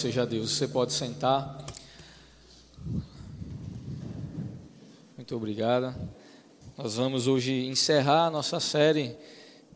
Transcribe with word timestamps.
Seja 0.00 0.24
Deus, 0.24 0.52
você 0.52 0.66
pode 0.66 0.94
sentar. 0.94 1.62
Muito 5.14 5.36
obrigada. 5.36 5.94
Nós 6.74 6.94
vamos 6.94 7.26
hoje 7.26 7.66
encerrar 7.66 8.28
a 8.28 8.30
nossa 8.30 8.58
série 8.60 9.14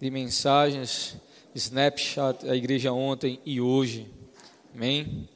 de 0.00 0.10
mensagens, 0.10 1.18
Snapchat, 1.54 2.48
a 2.48 2.56
igreja 2.56 2.90
ontem 2.90 3.38
e 3.44 3.60
hoje. 3.60 4.10
Amém? 4.74 5.28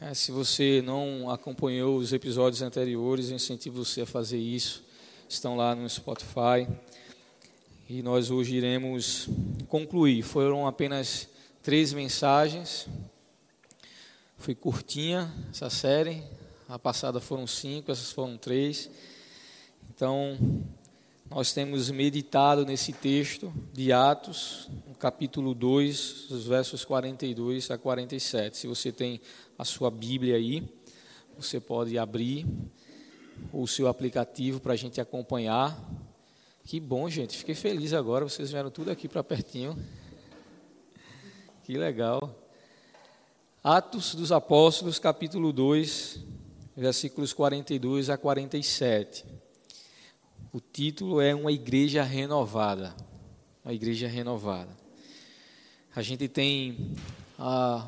É, 0.00 0.14
se 0.14 0.32
você 0.32 0.80
não 0.86 1.28
acompanhou 1.28 1.98
os 1.98 2.14
episódios 2.14 2.62
anteriores, 2.62 3.28
eu 3.28 3.36
incentivo 3.36 3.84
você 3.84 4.00
a 4.00 4.06
fazer 4.06 4.38
isso. 4.38 4.82
Estão 5.28 5.54
lá 5.54 5.74
no 5.74 5.86
Spotify. 5.86 6.66
E 7.86 8.00
nós 8.00 8.30
hoje 8.30 8.56
iremos 8.56 9.28
concluir. 9.68 10.22
Foram 10.22 10.66
apenas 10.66 11.28
três 11.62 11.92
mensagens 11.92 12.88
foi 14.40 14.54
curtinha 14.54 15.30
essa 15.50 15.68
série. 15.68 16.22
A 16.66 16.78
passada 16.78 17.20
foram 17.20 17.46
cinco, 17.46 17.92
essas 17.92 18.10
foram 18.10 18.38
três. 18.38 18.90
Então, 19.94 20.64
nós 21.28 21.52
temos 21.52 21.90
meditado 21.90 22.64
nesse 22.64 22.90
texto 22.90 23.52
de 23.70 23.92
Atos, 23.92 24.70
no 24.88 24.94
capítulo 24.94 25.54
2, 25.54 26.30
os 26.30 26.46
versos 26.46 26.86
42 26.86 27.70
a 27.70 27.76
47. 27.76 28.56
Se 28.56 28.66
você 28.66 28.90
tem 28.90 29.20
a 29.58 29.64
sua 29.64 29.90
Bíblia 29.90 30.36
aí, 30.36 30.66
você 31.36 31.60
pode 31.60 31.98
abrir 31.98 32.46
o 33.52 33.66
seu 33.66 33.88
aplicativo 33.88 34.58
para 34.58 34.72
a 34.72 34.76
gente 34.76 35.02
acompanhar. 35.02 35.78
Que 36.64 36.80
bom, 36.80 37.10
gente. 37.10 37.36
Fiquei 37.36 37.54
feliz 37.54 37.92
agora. 37.92 38.24
Vocês 38.24 38.50
vieram 38.50 38.70
tudo 38.70 38.90
aqui 38.90 39.06
para 39.06 39.22
pertinho. 39.22 39.76
Que 41.62 41.76
legal. 41.76 42.39
Atos 43.62 44.14
dos 44.14 44.32
Apóstolos, 44.32 44.98
capítulo 44.98 45.52
2, 45.52 46.18
versículos 46.74 47.34
42 47.34 48.08
a 48.08 48.16
47. 48.16 49.26
O 50.50 50.58
título 50.58 51.20
é 51.20 51.34
Uma 51.34 51.52
Igreja 51.52 52.02
Renovada. 52.02 52.96
Uma 53.62 53.74
Igreja 53.74 54.08
Renovada. 54.08 54.74
A 55.94 56.00
gente 56.00 56.26
tem 56.26 56.94
ah, 57.38 57.86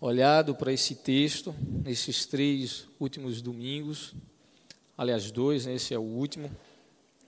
olhado 0.00 0.54
para 0.54 0.72
esse 0.72 0.94
texto 0.94 1.52
nesses 1.84 2.24
três 2.24 2.86
últimos 3.00 3.42
domingos, 3.42 4.14
aliás, 4.96 5.32
dois, 5.32 5.66
né, 5.66 5.74
esse 5.74 5.94
é 5.94 5.98
o 5.98 6.02
último, 6.02 6.48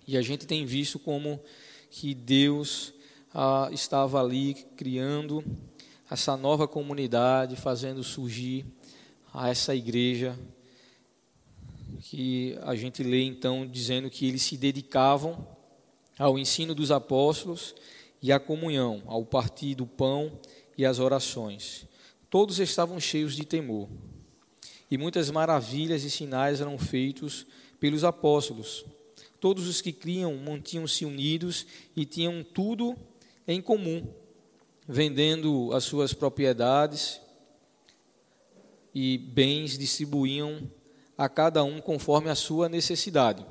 e 0.06 0.16
a 0.16 0.22
gente 0.22 0.46
tem 0.46 0.64
visto 0.64 0.96
como 0.96 1.40
que 1.90 2.14
Deus 2.14 2.94
ah, 3.34 3.68
estava 3.72 4.22
ali 4.22 4.54
criando 4.76 5.42
essa 6.10 6.36
nova 6.36 6.66
comunidade, 6.66 7.54
fazendo 7.56 8.02
surgir 8.02 8.64
a 9.32 9.50
essa 9.50 9.74
igreja, 9.74 10.38
que 12.00 12.58
a 12.62 12.74
gente 12.74 13.02
lê 13.02 13.22
então 13.22 13.66
dizendo 13.66 14.08
que 14.08 14.26
eles 14.26 14.42
se 14.42 14.56
dedicavam 14.56 15.46
ao 16.18 16.38
ensino 16.38 16.74
dos 16.74 16.90
apóstolos 16.90 17.74
e 18.22 18.32
à 18.32 18.40
comunhão, 18.40 19.02
ao 19.06 19.24
partir 19.24 19.74
do 19.74 19.86
pão 19.86 20.32
e 20.76 20.86
às 20.86 20.98
orações. 20.98 21.86
Todos 22.30 22.58
estavam 22.58 22.98
cheios 22.98 23.36
de 23.36 23.44
temor. 23.44 23.88
E 24.90 24.96
muitas 24.96 25.30
maravilhas 25.30 26.04
e 26.04 26.10
sinais 26.10 26.60
eram 26.60 26.78
feitos 26.78 27.46
pelos 27.78 28.04
apóstolos. 28.04 28.84
Todos 29.38 29.68
os 29.68 29.80
que 29.82 29.92
criam 29.92 30.34
mantinham-se 30.36 31.04
unidos 31.04 31.66
e 31.94 32.04
tinham 32.04 32.42
tudo 32.42 32.96
em 33.46 33.60
comum 33.60 34.06
vendendo 34.88 35.70
as 35.74 35.84
suas 35.84 36.14
propriedades 36.14 37.20
e 38.94 39.18
bens, 39.18 39.76
distribuíam 39.76 40.62
a 41.16 41.28
cada 41.28 41.62
um 41.62 41.78
conforme 41.78 42.30
a 42.30 42.34
sua 42.34 42.70
necessidade. 42.70 43.44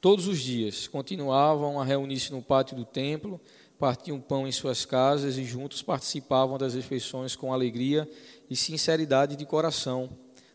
Todos 0.00 0.26
os 0.26 0.40
dias 0.40 0.88
continuavam 0.88 1.80
a 1.80 1.84
reunir-se 1.84 2.32
no 2.32 2.42
pátio 2.42 2.76
do 2.76 2.84
templo, 2.84 3.40
partiam 3.78 4.20
pão 4.20 4.46
em 4.46 4.50
suas 4.50 4.84
casas 4.84 5.38
e 5.38 5.44
juntos 5.44 5.82
participavam 5.82 6.58
das 6.58 6.74
refeições 6.74 7.36
com 7.36 7.52
alegria 7.52 8.10
e 8.50 8.56
sinceridade 8.56 9.36
de 9.36 9.46
coração, 9.46 10.10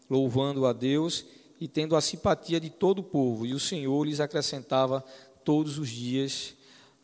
louvando 0.10 0.66
a 0.66 0.74
Deus 0.74 1.26
e 1.60 1.70
tendo 1.70 1.96
a 1.96 2.02
simpatia 2.02 2.60
de 2.60 2.70
todo 2.70 3.00
o 3.00 3.04
povo. 3.04 3.46
E 3.46 3.54
o 3.54 3.60
Senhor 3.60 4.04
lhes 4.04 4.20
acrescentava 4.20 5.02
todos 5.46 5.78
os 5.78 5.90
dias 5.90 6.54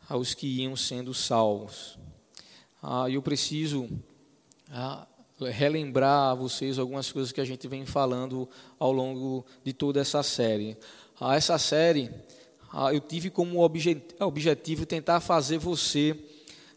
aos 0.06 0.34
que 0.34 0.46
iam 0.46 0.76
sendo 0.76 1.14
salvos 1.14 1.98
ah, 2.82 3.08
eu 3.08 3.22
preciso 3.22 3.88
ah, 4.70 5.06
relembrar 5.48 6.30
a 6.30 6.34
vocês 6.34 6.78
algumas 6.78 7.10
coisas 7.10 7.32
que 7.32 7.40
a 7.40 7.44
gente 7.44 7.66
vem 7.66 7.86
falando 7.86 8.48
ao 8.78 8.92
longo 8.92 9.44
de 9.64 9.72
toda 9.72 10.00
essa 10.00 10.22
série. 10.22 10.76
Ah, 11.20 11.36
essa 11.36 11.58
série 11.58 12.10
ah, 12.72 12.92
eu 12.92 13.00
tive 13.00 13.30
como 13.30 13.62
objetivo 14.20 14.86
tentar 14.86 15.20
fazer 15.20 15.58
você 15.58 16.16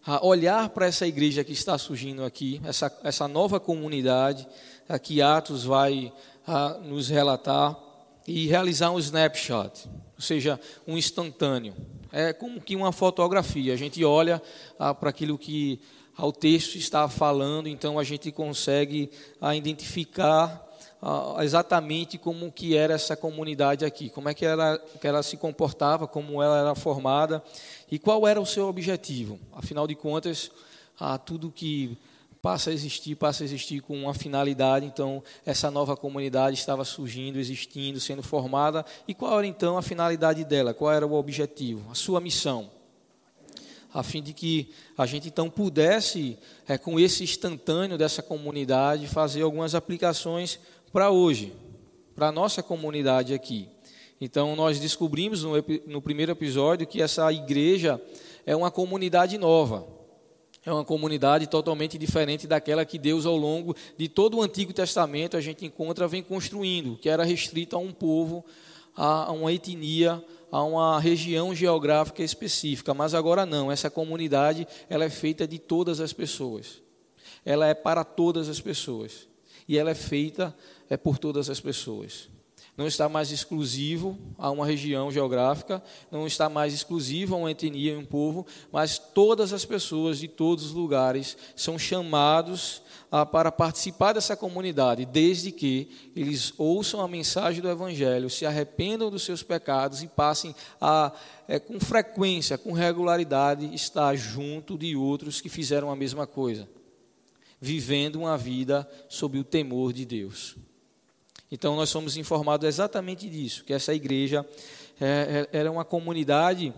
ah, 0.06 0.26
olhar 0.26 0.70
para 0.70 0.88
essa 0.88 1.06
igreja 1.08 1.44
que 1.44 1.54
está 1.54 1.78
surgindo 1.78 2.24
aqui, 2.24 2.62
essa, 2.64 2.92
essa 3.04 3.28
nova 3.28 3.60
comunidade 3.60 4.48
que 5.02 5.22
Atos 5.22 5.64
vai 5.64 6.12
ah, 6.46 6.78
nos 6.84 7.10
relatar 7.10 7.78
e 8.28 8.48
realizar 8.48 8.92
um 8.92 9.00
snapshot, 9.00 9.90
ou 10.16 10.22
seja, 10.22 10.60
um 10.88 10.98
instantâneo 10.98 11.74
é 12.14 12.32
como 12.32 12.62
que 12.62 12.76
uma 12.76 12.92
fotografia. 12.92 13.74
A 13.74 13.76
gente 13.76 14.06
olha 14.06 14.40
ah, 14.78 14.94
para 14.94 15.10
aquilo 15.10 15.36
que 15.36 15.82
ah, 16.16 16.28
o 16.28 16.32
texto 16.32 16.76
está 16.76 17.10
falando, 17.10 17.68
então 17.68 17.98
a 17.98 18.04
gente 18.04 18.32
consegue 18.32 19.10
ah, 19.42 19.56
identificar 19.56 20.64
ah, 21.02 21.38
exatamente 21.40 22.20
como 22.20 22.52
que 22.52 22.78
era 22.78 22.94
essa 22.94 23.18
comunidade 23.18 23.84
aqui, 23.84 24.10
como 24.12 24.30
é 24.30 24.34
que 24.36 24.46
ela, 24.46 24.78
que 25.02 25.08
ela 25.08 25.24
se 25.24 25.38
comportava, 25.38 26.08
como 26.08 26.42
ela 26.42 26.60
era 26.60 26.76
formada 26.76 27.44
e 27.92 27.98
qual 27.98 28.28
era 28.28 28.40
o 28.40 28.46
seu 28.46 28.68
objetivo. 28.68 29.40
Afinal 29.52 29.88
de 29.88 29.96
contas, 29.96 30.52
ah, 31.00 31.18
tudo 31.18 31.50
que 31.50 31.98
passa 32.44 32.72
a 32.72 32.74
existir, 32.74 33.16
passa 33.16 33.42
a 33.42 33.46
existir 33.46 33.80
com 33.80 33.98
uma 33.98 34.14
finalidade. 34.14 34.86
Então, 34.86 35.24
essa 35.46 35.72
nova 35.72 35.96
comunidade 35.96 36.58
estava 36.58 36.84
surgindo, 36.84 37.40
existindo, 37.40 38.02
sendo 38.02 38.22
formada. 38.22 38.86
E 39.08 39.14
qual 39.14 39.38
era 39.38 39.48
então 39.48 39.78
a 39.78 39.82
finalidade 39.82 40.44
dela? 40.44 40.74
Qual 40.74 40.92
era 40.92 41.08
o 41.08 41.14
objetivo? 41.14 41.90
A 41.90 41.96
sua 41.96 42.20
missão? 42.20 42.70
A 43.94 44.04
fim 44.04 44.22
de 44.22 44.34
que 44.34 44.74
a 44.98 45.06
gente 45.06 45.30
então 45.30 45.50
pudesse, 45.50 46.38
é, 46.68 46.78
com 46.78 47.00
esse 47.00 47.24
instantâneo 47.24 47.98
dessa 47.98 48.22
comunidade, 48.22 49.08
fazer 49.08 49.44
algumas 49.44 49.74
aplicações 49.74 50.60
para 50.92 51.10
hoje, 51.10 51.54
para 52.14 52.28
a 52.28 52.32
nossa 52.32 52.62
comunidade 52.62 53.34
aqui. 53.34 53.70
Então, 54.20 54.54
nós 54.54 54.82
descobrimos 54.82 55.44
no, 55.44 55.54
no 55.88 56.02
primeiro 56.02 56.34
episódio 56.34 56.86
que 56.86 57.02
essa 57.02 57.32
igreja 57.32 58.02
é 58.46 58.54
uma 58.54 58.70
comunidade 58.70 59.38
nova 59.38 59.93
é 60.66 60.72
uma 60.72 60.86
comunidade 60.86 61.48
totalmente 61.48 61.98
diferente 61.98 62.48
daquela 62.48 62.86
que 62.86 62.98
Deus, 62.98 63.26
ao 63.26 63.36
longo 63.36 63.76
de 63.98 64.08
todo 64.08 64.38
o 64.38 64.42
Antigo 64.42 64.72
Testamento, 64.72 65.36
a 65.36 65.42
gente 65.42 65.66
encontra, 65.66 66.08
vem 66.08 66.24
construindo, 66.24 66.98
que 66.98 67.10
era 67.10 67.24
restrita 67.24 67.76
a 67.76 67.80
um 67.80 67.92
povo, 67.92 68.46
a 68.96 69.32
uma 69.32 69.52
etnia, 69.52 70.24
a 70.52 70.64
uma 70.64 71.00
região 71.00 71.54
geográfica 71.54 72.24
específica. 72.24 72.94
Mas 72.94 73.14
agora 73.14 73.46
não, 73.46 73.72
essa 73.72 73.90
comunidade 73.90 74.68
ela 74.90 75.04
é 75.04 75.10
feita 75.10 75.48
de 75.48 75.60
todas 75.60 76.00
as 76.00 76.14
pessoas. 76.14 76.82
Ela 77.46 77.68
é 77.68 77.74
para 77.74 78.04
todas 78.04 78.48
as 78.48 78.62
pessoas. 78.62 79.28
E 79.68 79.78
ela 79.78 79.92
é 79.92 79.96
feita 79.96 80.56
é 80.90 80.96
por 80.96 81.18
todas 81.18 81.50
as 81.50 81.60
pessoas 81.60 82.33
não 82.76 82.88
está 82.88 83.08
mais 83.08 83.32
exclusivo 83.32 84.18
a 84.38 84.50
uma 84.50 84.66
região 84.66 85.12
geográfica, 85.12 85.82
não 86.10 86.26
está 86.26 86.50
mais 86.50 86.74
exclusivo 86.74 87.36
a 87.36 87.38
uma 87.38 87.52
etnia 87.52 87.94
e 87.94 87.96
um 87.96 88.06
povo, 88.06 88.48
mas 88.72 88.98
todas 88.98 89.54
as 89.54 89.64
pessoas 89.64 90.18
de 90.18 90.28
todos 90.28 90.66
os 90.66 90.72
lugares 90.72 91.38
são 91.56 91.78
chamados 91.78 92.82
ah, 93.12 93.28
para 93.28 93.52
participar 93.52 94.14
dessa 94.14 94.36
comunidade, 94.36 95.06
desde 95.06 95.52
que 95.52 95.88
eles 96.16 96.52
ouçam 96.58 97.00
a 97.00 97.08
mensagem 97.08 97.62
do 97.62 97.70
Evangelho, 97.70 98.28
se 98.28 98.44
arrependam 98.44 99.12
dos 99.12 99.22
seus 99.22 99.44
pecados 99.44 100.02
e 100.02 100.08
passem 100.08 100.56
a, 100.82 101.12
é, 101.48 101.60
com 101.60 101.80
frequência, 101.80 102.58
com 102.58 102.72
regularidade, 102.72 103.72
estar 103.76 104.16
junto 104.16 104.80
de 104.80 104.96
outros 104.96 105.40
que 105.40 105.50
fizeram 105.50 105.92
a 105.92 105.96
mesma 105.96 106.26
coisa, 106.26 106.68
vivendo 107.62 108.16
uma 108.16 108.36
vida 108.36 108.90
sob 109.08 109.38
o 109.38 109.44
temor 109.44 109.94
de 109.94 110.06
Deus. 110.06 110.58
Então 111.54 111.76
nós 111.76 111.92
somos 111.92 112.18
informados 112.18 112.68
exatamente 112.68 113.30
disso, 113.30 113.64
que 113.64 113.74
essa 113.74 113.94
igreja 113.94 114.44
é, 115.00 115.48
é, 115.54 115.60
era 115.60 115.72
uma 115.72 115.86
comunidade 115.86 116.74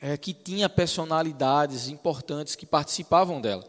é, 0.00 0.16
que 0.16 0.34
tinha 0.34 0.68
personalidades 0.68 1.86
importantes 1.86 2.56
que 2.56 2.66
participavam 2.66 3.40
dela. 3.40 3.64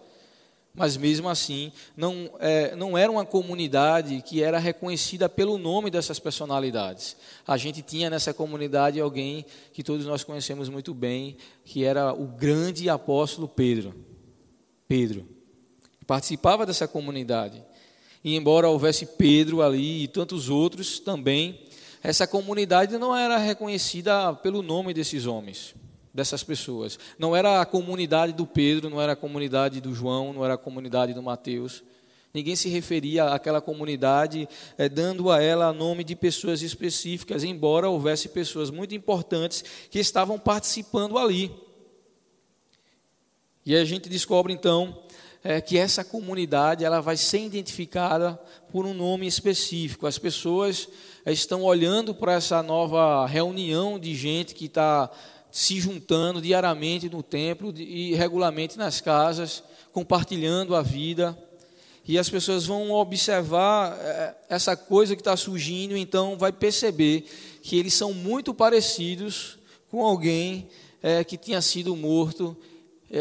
Mas 0.74 0.98
mesmo 0.98 1.30
assim, 1.30 1.72
não, 1.96 2.32
é, 2.40 2.76
não 2.76 2.98
era 2.98 3.12
uma 3.12 3.24
comunidade 3.24 4.24
que 4.24 4.42
era 4.42 4.58
reconhecida 4.58 5.30
pelo 5.30 5.60
nome 5.60 5.92
dessas 5.92 6.18
personalidades. 6.18 7.16
A 7.46 7.56
gente 7.56 7.84
tinha 7.84 8.10
nessa 8.10 8.34
comunidade 8.34 9.00
alguém 9.00 9.46
que 9.72 9.84
todos 9.84 10.04
nós 10.08 10.24
conhecemos 10.24 10.68
muito 10.68 10.96
bem, 10.96 11.38
que 11.64 11.86
era 11.86 12.12
o 12.12 12.26
grande 12.26 12.90
apóstolo 12.90 13.48
Pedro. 13.48 13.94
Pedro. 14.88 15.28
Participava 16.08 16.66
dessa 16.66 16.88
comunidade. 16.88 17.64
E 18.24 18.36
embora 18.36 18.70
houvesse 18.70 19.06
Pedro 19.06 19.62
ali 19.62 20.04
e 20.04 20.08
tantos 20.08 20.50
outros 20.50 21.00
também, 21.00 21.60
essa 22.02 22.26
comunidade 22.26 22.98
não 22.98 23.16
era 23.16 23.38
reconhecida 23.38 24.34
pelo 24.36 24.62
nome 24.62 24.94
desses 24.94 25.26
homens, 25.26 25.76
dessas 26.14 26.44
pessoas. 26.44 26.98
Não 27.18 27.36
era 27.36 27.60
a 27.62 27.66
comunidade 27.66 28.34
do 28.34 28.46
Pedro, 28.46 28.90
não 28.90 29.02
era 29.02 29.14
a 29.14 29.16
comunidade 29.16 29.82
do 29.82 29.94
João, 29.94 30.34
não 30.34 30.44
era 30.46 30.54
a 30.54 30.58
comunidade 30.58 31.14
do 31.14 31.24
Mateus. 31.24 31.84
Ninguém 32.34 32.56
se 32.56 32.68
referia 32.68 33.26
àquela 33.26 33.62
comunidade 33.62 34.50
é, 34.78 34.90
dando 34.90 35.30
a 35.30 35.42
ela 35.42 35.72
nome 35.72 36.04
de 36.04 36.16
pessoas 36.16 36.62
específicas, 36.62 37.44
embora 37.44 37.90
houvesse 37.90 38.30
pessoas 38.30 38.72
muito 38.72 38.96
importantes 38.96 39.64
que 39.90 40.00
estavam 40.00 40.40
participando 40.40 41.18
ali. 41.18 41.52
E 43.66 43.76
a 43.76 43.86
gente 43.86 44.10
descobre 44.10 44.52
então 44.52 45.04
é, 45.44 45.60
que 45.60 45.78
essa 45.78 46.04
comunidade 46.04 46.86
ela 46.86 47.02
vai 47.02 47.18
ser 47.18 47.40
identificada 47.40 48.40
por 48.72 48.86
um 48.86 48.94
nome 48.94 49.28
específico. 49.28 50.08
As 50.08 50.18
pessoas 50.18 50.88
estão 51.26 51.64
olhando 51.64 52.16
para 52.16 52.34
essa 52.34 52.64
nova 52.64 53.26
reunião 53.26 54.00
de 54.00 54.16
gente 54.16 54.56
que 54.56 54.66
está 54.66 55.12
se 55.52 55.80
juntando 55.80 56.42
diariamente 56.42 57.10
no 57.10 57.22
templo 57.22 57.74
e 57.78 58.16
regularmente 58.16 58.78
nas 58.78 59.02
casas, 59.02 59.64
compartilhando 59.92 60.76
a 60.76 60.82
vida. 60.82 61.38
E 62.06 62.18
as 62.18 62.30
pessoas 62.30 62.66
vão 62.66 62.92
observar 62.92 63.98
é, 64.00 64.36
essa 64.50 64.76
coisa 64.76 65.16
que 65.16 65.22
está 65.22 65.38
surgindo, 65.38 65.96
então 65.96 66.38
vai 66.38 66.52
perceber 66.52 67.26
que 67.62 67.78
eles 67.78 67.94
são 67.94 68.14
muito 68.14 68.54
parecidos 68.54 69.58
com 69.90 70.04
alguém 70.04 70.68
é, 71.02 71.24
que 71.24 71.38
tinha 71.38 71.62
sido 71.62 71.96
morto 71.96 72.58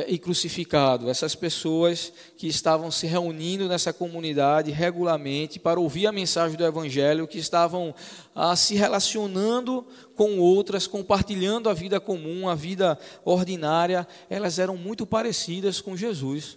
e 0.09 0.17
crucificado. 0.17 1.11
Essas 1.11 1.35
pessoas 1.35 2.11
que 2.39 2.47
estavam 2.47 2.91
se 2.91 3.07
reunindo 3.07 3.69
nessa 3.69 3.93
comunidade 3.93 4.71
regularmente 4.71 5.59
para 5.59 5.79
ouvir 5.79 6.07
a 6.07 6.13
mensagem 6.13 6.57
do 6.57 6.65
Evangelho, 6.65 7.29
que 7.29 7.39
estavam 7.39 7.95
ah, 8.35 8.57
se 8.57 8.75
relacionando 8.75 9.87
com 10.17 10.39
outras, 10.39 10.87
compartilhando 10.87 11.69
a 11.69 11.75
vida 11.75 12.01
comum, 12.01 12.49
a 12.49 12.55
vida 12.55 12.99
ordinária, 13.23 14.09
elas 14.31 14.59
eram 14.59 14.79
muito 14.79 15.07
parecidas 15.07 15.79
com 15.79 15.95
Jesus. 15.95 16.57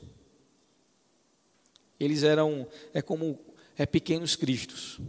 Eles 2.00 2.24
eram 2.24 2.66
é 2.94 3.02
como 3.02 3.38
é 3.78 3.86
pequenos 3.86 4.38
cristos, 4.38 5.02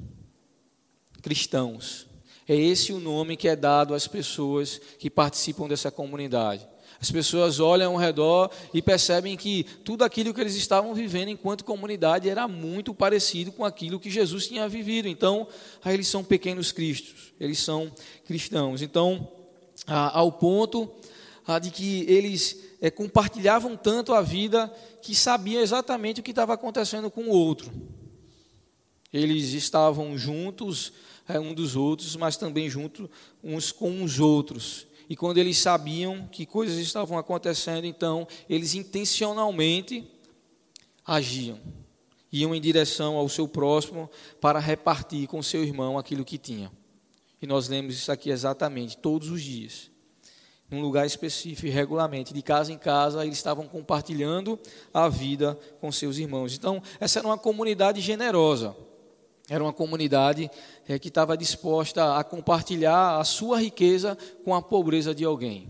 cristãos. 1.22 2.08
É 2.48 2.56
esse 2.56 2.92
o 2.92 2.98
nome 2.98 3.36
que 3.36 3.48
é 3.48 3.54
dado 3.54 3.94
às 3.94 4.08
pessoas 4.08 4.80
que 4.98 5.08
participam 5.08 5.68
dessa 5.68 5.92
comunidade. 5.92 6.66
As 7.00 7.10
pessoas 7.10 7.60
olham 7.60 7.92
ao 7.92 7.98
redor 7.98 8.50
e 8.72 8.80
percebem 8.80 9.36
que 9.36 9.64
tudo 9.84 10.02
aquilo 10.02 10.32
que 10.32 10.40
eles 10.40 10.56
estavam 10.56 10.94
vivendo 10.94 11.28
enquanto 11.28 11.64
comunidade 11.64 12.28
era 12.28 12.48
muito 12.48 12.94
parecido 12.94 13.52
com 13.52 13.64
aquilo 13.64 14.00
que 14.00 14.10
Jesus 14.10 14.46
tinha 14.46 14.68
vivido. 14.68 15.06
Então, 15.06 15.46
aí 15.84 15.94
eles 15.94 16.08
são 16.08 16.24
pequenos 16.24 16.72
cristos, 16.72 17.32
eles 17.38 17.58
são 17.58 17.92
cristãos. 18.24 18.80
Então, 18.80 19.28
ao 19.86 20.32
ponto 20.32 20.90
de 21.60 21.70
que 21.70 22.04
eles 22.08 22.66
é, 22.80 22.90
compartilhavam 22.90 23.76
tanto 23.76 24.12
a 24.12 24.22
vida 24.22 24.72
que 25.02 25.14
sabiam 25.14 25.62
exatamente 25.62 26.20
o 26.20 26.22
que 26.22 26.30
estava 26.30 26.54
acontecendo 26.54 27.10
com 27.10 27.24
o 27.24 27.30
outro. 27.30 27.70
Eles 29.12 29.52
estavam 29.52 30.16
juntos 30.18 30.92
é, 31.28 31.38
um 31.38 31.54
dos 31.54 31.76
outros, 31.76 32.16
mas 32.16 32.36
também 32.36 32.68
juntos 32.68 33.08
uns 33.42 33.72
com 33.72 34.02
os 34.02 34.18
outros. 34.18 34.86
E 35.08 35.16
quando 35.16 35.38
eles 35.38 35.58
sabiam 35.58 36.26
que 36.28 36.44
coisas 36.44 36.78
estavam 36.78 37.16
acontecendo, 37.16 37.86
então 37.86 38.26
eles 38.48 38.74
intencionalmente 38.74 40.04
agiam, 41.04 41.60
iam 42.32 42.54
em 42.54 42.60
direção 42.60 43.16
ao 43.16 43.28
seu 43.28 43.46
próximo 43.46 44.10
para 44.40 44.58
repartir 44.58 45.28
com 45.28 45.42
seu 45.42 45.62
irmão 45.62 45.96
aquilo 45.96 46.24
que 46.24 46.38
tinha. 46.38 46.72
E 47.40 47.46
nós 47.46 47.68
lemos 47.68 47.94
isso 47.94 48.10
aqui 48.10 48.30
exatamente 48.30 48.96
todos 48.96 49.30
os 49.30 49.42
dias. 49.42 49.90
Num 50.68 50.80
lugar 50.80 51.06
específico, 51.06 51.72
regularmente, 51.72 52.34
de 52.34 52.42
casa 52.42 52.72
em 52.72 52.78
casa, 52.78 53.24
eles 53.24 53.36
estavam 53.36 53.68
compartilhando 53.68 54.58
a 54.92 55.08
vida 55.08 55.56
com 55.80 55.92
seus 55.92 56.16
irmãos. 56.16 56.54
Então, 56.54 56.82
essa 56.98 57.20
era 57.20 57.28
uma 57.28 57.38
comunidade 57.38 58.00
generosa. 58.00 58.76
Era 59.48 59.62
uma 59.62 59.72
comunidade 59.72 60.50
é, 60.88 60.98
que 60.98 61.08
estava 61.08 61.36
disposta 61.36 62.16
a 62.16 62.24
compartilhar 62.24 63.18
a 63.18 63.24
sua 63.24 63.60
riqueza 63.60 64.18
com 64.44 64.54
a 64.54 64.60
pobreza 64.60 65.14
de 65.14 65.24
alguém. 65.24 65.68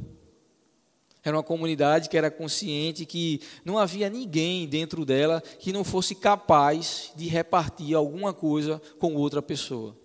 Era 1.22 1.36
uma 1.36 1.42
comunidade 1.42 2.08
que 2.08 2.16
era 2.16 2.30
consciente 2.30 3.04
que 3.04 3.40
não 3.64 3.78
havia 3.78 4.08
ninguém 4.08 4.66
dentro 4.66 5.04
dela 5.04 5.42
que 5.58 5.72
não 5.72 5.82
fosse 5.82 6.14
capaz 6.14 7.12
de 7.16 7.26
repartir 7.26 7.94
alguma 7.94 8.32
coisa 8.32 8.80
com 8.98 9.14
outra 9.16 9.42
pessoa. 9.42 9.96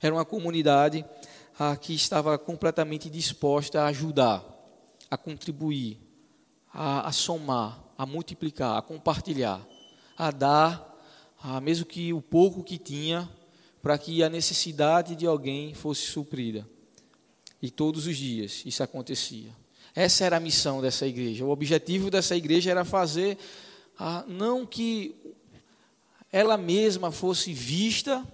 Era 0.00 0.14
uma 0.14 0.24
comunidade 0.24 1.04
que 1.80 1.94
estava 1.94 2.36
completamente 2.36 3.08
disposta 3.08 3.82
a 3.82 3.86
ajudar, 3.86 4.44
a 5.10 5.16
contribuir, 5.16 6.00
a, 6.72 7.08
a 7.08 7.12
somar, 7.12 7.84
a 7.96 8.04
multiplicar, 8.04 8.76
a 8.76 8.82
compartilhar, 8.82 9.60
a 10.16 10.30
dar 10.30 10.93
ah, 11.42 11.60
mesmo 11.60 11.84
que 11.86 12.12
o 12.12 12.20
pouco 12.20 12.62
que 12.62 12.78
tinha, 12.78 13.28
para 13.82 13.98
que 13.98 14.22
a 14.22 14.28
necessidade 14.28 15.14
de 15.14 15.26
alguém 15.26 15.74
fosse 15.74 16.02
suprida. 16.02 16.66
E 17.60 17.70
todos 17.70 18.06
os 18.06 18.16
dias 18.16 18.62
isso 18.64 18.82
acontecia. 18.82 19.50
Essa 19.94 20.24
era 20.24 20.38
a 20.38 20.40
missão 20.40 20.80
dessa 20.80 21.06
igreja. 21.06 21.44
O 21.44 21.50
objetivo 21.50 22.10
dessa 22.10 22.34
igreja 22.36 22.70
era 22.70 22.84
fazer, 22.84 23.38
ah, 23.98 24.24
não 24.26 24.66
que 24.66 25.14
ela 26.32 26.56
mesma 26.56 27.12
fosse 27.12 27.52
vista 27.52 28.26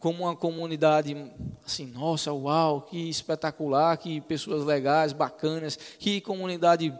como 0.00 0.24
uma 0.24 0.34
comunidade 0.34 1.16
assim, 1.64 1.86
nossa, 1.86 2.32
uau, 2.32 2.82
que 2.82 3.08
espetacular, 3.08 3.96
que 3.96 4.20
pessoas 4.20 4.64
legais, 4.64 5.12
bacanas, 5.12 5.78
que 5.96 6.20
comunidade 6.20 6.92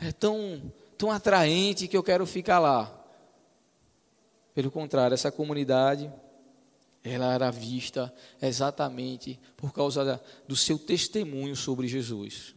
é 0.00 0.10
tão, 0.10 0.60
tão 0.96 1.10
atraente 1.12 1.86
que 1.86 1.96
eu 1.96 2.02
quero 2.02 2.26
ficar 2.26 2.58
lá. 2.58 2.97
Pelo 4.58 4.72
contrário, 4.72 5.14
essa 5.14 5.30
comunidade 5.30 6.12
ela 7.04 7.32
era 7.32 7.48
vista 7.48 8.12
exatamente 8.42 9.38
por 9.56 9.72
causa 9.72 10.04
da, 10.04 10.20
do 10.48 10.56
seu 10.56 10.76
testemunho 10.76 11.54
sobre 11.54 11.86
Jesus. 11.86 12.56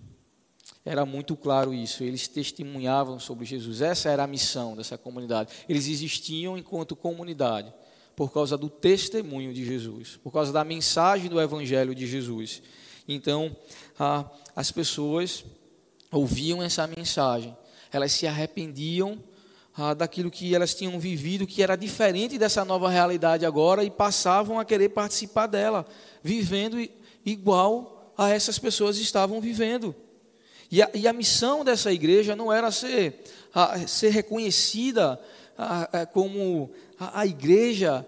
Era 0.84 1.06
muito 1.06 1.36
claro 1.36 1.72
isso, 1.72 2.04
eles 2.04 2.28
testemunhavam 2.28 3.20
sobre 3.20 3.46
Jesus. 3.46 3.82
Essa 3.82 4.10
era 4.10 4.24
a 4.24 4.28
missão 4.28 4.76
dessa 4.76 4.98
comunidade. 4.98 5.54
Eles 5.70 5.86
existiam 5.88 6.58
enquanto 6.58 6.96
comunidade 6.96 7.72
por 8.16 8.34
causa 8.34 8.58
do 8.58 8.68
testemunho 8.68 9.54
de 9.54 9.64
Jesus, 9.64 10.18
por 10.24 10.34
causa 10.34 10.52
da 10.52 10.64
mensagem 10.64 11.30
do 11.30 11.40
Evangelho 11.40 11.94
de 11.94 12.08
Jesus. 12.08 12.64
Então, 13.08 13.56
a, 14.00 14.28
as 14.56 14.72
pessoas 14.72 15.46
ouviam 16.12 16.64
essa 16.64 16.88
mensagem, 16.88 17.56
elas 17.92 18.12
se 18.12 18.26
arrependiam 18.26 19.24
ah, 19.76 19.94
daquilo 19.94 20.30
que 20.30 20.54
elas 20.54 20.74
tinham 20.74 21.00
vivido, 21.00 21.48
que 21.48 21.64
era 21.64 21.76
diferente 21.76 22.38
dessa 22.38 22.66
nova 22.66 22.90
realidade 22.90 23.46
agora, 23.46 23.84
e 23.84 23.90
passavam 23.90 24.60
a 24.60 24.66
querer 24.66 24.90
participar 24.90 25.48
dela, 25.48 25.86
vivendo 26.22 26.78
igual 27.26 28.14
a 28.18 28.30
essas 28.30 28.60
pessoas 28.60 28.98
estavam 28.98 29.40
vivendo. 29.40 29.96
E 30.70 30.82
a, 30.82 30.90
e 30.94 31.08
a 31.08 31.14
missão 31.14 31.64
dessa 31.64 31.92
igreja 31.92 32.36
não 32.36 32.52
era 32.52 32.72
ser, 32.72 33.24
a, 33.54 33.88
ser 33.88 34.10
reconhecida 34.10 35.20
a, 35.58 36.06
como 36.06 36.72
a, 37.00 37.26
igreja 37.26 38.06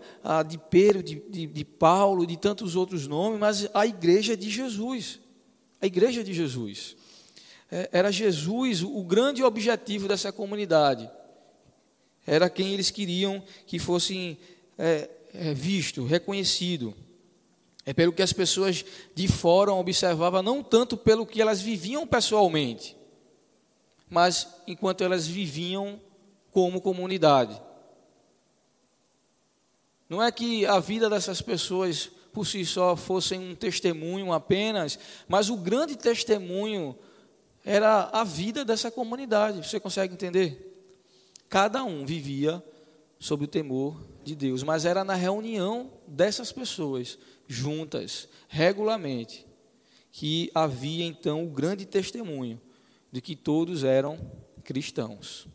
de 0.47 0.57
Pedro, 0.57 1.03
de, 1.03 1.15
de, 1.29 1.45
de 1.45 1.65
Paulo, 1.65 2.25
de 2.25 2.37
tantos 2.37 2.75
outros 2.75 3.07
nomes, 3.07 3.39
mas 3.39 3.69
a 3.73 3.85
igreja 3.85 4.35
de 4.35 4.49
Jesus. 4.49 5.19
A 5.81 5.85
igreja 5.85 6.23
de 6.23 6.33
Jesus. 6.33 6.95
É, 7.69 7.89
era 7.91 8.11
Jesus 8.11 8.81
o 8.81 9.03
grande 9.03 9.43
objetivo 9.43 10.07
dessa 10.07 10.31
comunidade 10.31 11.09
era 12.25 12.49
quem 12.49 12.73
eles 12.73 12.89
queriam 12.89 13.43
que 13.65 13.79
fosse 13.79 14.37
é, 14.77 15.09
é, 15.33 15.53
visto, 15.53 16.05
reconhecido. 16.05 16.93
É 17.85 17.93
pelo 17.93 18.13
que 18.13 18.21
as 18.21 18.31
pessoas 18.31 18.85
de 19.13 19.27
fora 19.27 19.73
observavam, 19.73 20.41
não 20.41 20.63
tanto 20.63 20.95
pelo 20.95 21.25
que 21.25 21.41
elas 21.41 21.61
viviam 21.61 22.07
pessoalmente, 22.07 22.95
mas 24.09 24.47
enquanto 24.65 25.03
elas 25.03 25.27
viviam 25.27 25.99
como 26.51 26.79
comunidade. 26.79 27.59
Não 30.07 30.21
é 30.23 30.31
que 30.31 30.65
a 30.65 30.79
vida 30.79 31.09
dessas 31.09 31.41
pessoas 31.41 32.09
por 32.31 32.47
si 32.47 32.65
só 32.65 32.95
fosse 32.95 33.35
um 33.35 33.53
testemunho 33.53 34.31
apenas, 34.31 34.97
mas 35.27 35.49
o 35.49 35.57
grande 35.57 35.95
testemunho 35.95 36.97
era 37.65 38.09
a 38.11 38.23
vida 38.23 38.63
dessa 38.63 38.89
comunidade. 38.89 39.67
Você 39.67 39.79
consegue 39.79 40.13
entender? 40.13 40.72
Cada 41.53 41.83
um 41.83 42.03
vivia 42.03 42.63
sob 43.19 43.43
o 43.43 43.47
temor 43.47 44.03
de 44.23 44.33
Deus, 44.35 44.63
mas 44.63 44.85
era 44.85 45.03
na 45.03 45.13
reunião 45.13 45.91
dessas 46.07 46.51
pessoas, 46.51 47.19
juntas, 47.47 48.27
regularmente, 48.47 49.45
que 50.11 50.49
havia 50.55 51.05
então 51.05 51.45
o 51.45 51.51
grande 51.51 51.85
testemunho 51.85 52.59
de 53.11 53.21
que 53.21 53.35
todos 53.35 53.83
eram 53.83 54.17
cristãos, 54.63 55.47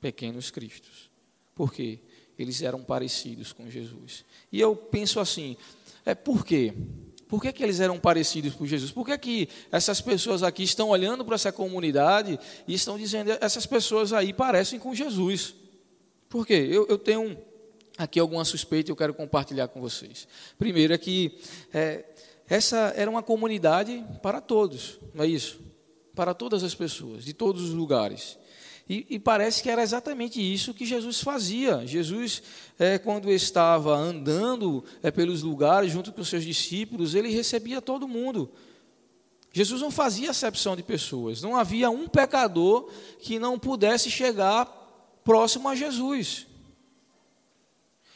pequenos 0.00 0.52
cristos. 0.52 1.10
Por 1.52 1.72
quê? 1.72 1.98
eles 2.42 2.62
eram 2.62 2.82
parecidos 2.82 3.52
com 3.52 3.68
Jesus. 3.68 4.24
E 4.50 4.58
eu 4.58 4.74
penso 4.74 5.20
assim, 5.20 5.58
é 6.06 6.14
por 6.14 6.42
quê? 6.42 6.72
Por 7.30 7.40
que, 7.40 7.52
que 7.52 7.62
eles 7.62 7.78
eram 7.78 7.96
parecidos 7.96 8.54
com 8.54 8.66
Jesus? 8.66 8.90
Por 8.90 9.06
que, 9.06 9.16
que 9.16 9.48
essas 9.70 10.00
pessoas 10.00 10.42
aqui 10.42 10.64
estão 10.64 10.88
olhando 10.88 11.24
para 11.24 11.36
essa 11.36 11.52
comunidade 11.52 12.36
e 12.66 12.74
estão 12.74 12.98
dizendo, 12.98 13.30
essas 13.40 13.64
pessoas 13.64 14.12
aí 14.12 14.32
parecem 14.32 14.80
com 14.80 14.92
Jesus? 14.92 15.54
Por 16.28 16.44
quê? 16.44 16.66
Eu, 16.68 16.88
eu 16.88 16.98
tenho 16.98 17.38
aqui 17.96 18.18
alguma 18.18 18.44
suspeita 18.44 18.90
e 18.90 18.92
eu 18.92 18.96
quero 18.96 19.14
compartilhar 19.14 19.68
com 19.68 19.80
vocês. 19.80 20.26
Primeiro 20.58 20.92
é 20.92 20.98
que 20.98 21.38
é, 21.72 22.04
essa 22.48 22.92
era 22.96 23.08
uma 23.08 23.22
comunidade 23.22 24.04
para 24.20 24.40
todos, 24.40 24.98
não 25.14 25.22
é 25.22 25.28
isso? 25.28 25.60
Para 26.16 26.34
todas 26.34 26.64
as 26.64 26.74
pessoas, 26.74 27.24
de 27.24 27.32
todos 27.32 27.62
os 27.62 27.70
lugares. 27.70 28.39
E, 28.90 29.06
e, 29.08 29.18
parece 29.20 29.62
que 29.62 29.70
era 29.70 29.84
exatamente 29.84 30.40
isso 30.42 30.74
que 30.74 30.84
Jesus 30.84 31.20
fazia. 31.20 31.86
Jesus, 31.86 32.42
é, 32.76 32.98
quando 32.98 33.30
estava 33.30 33.94
andando 33.94 34.84
é, 35.00 35.12
pelos 35.12 35.42
lugares 35.42 35.92
junto 35.92 36.10
com 36.10 36.20
os 36.20 36.28
seus 36.28 36.44
discípulos, 36.44 37.14
ele 37.14 37.30
recebia 37.30 37.80
todo 37.80 38.08
mundo. 38.08 38.50
Jesus 39.52 39.80
não 39.80 39.92
fazia 39.92 40.32
acepção 40.32 40.74
de 40.74 40.82
pessoas. 40.82 41.40
Não 41.40 41.54
havia 41.54 41.88
um 41.88 42.08
pecador 42.08 42.90
que 43.20 43.38
não 43.38 43.60
pudesse 43.60 44.10
chegar 44.10 44.66
próximo 45.22 45.68
a 45.68 45.76
Jesus. 45.76 46.48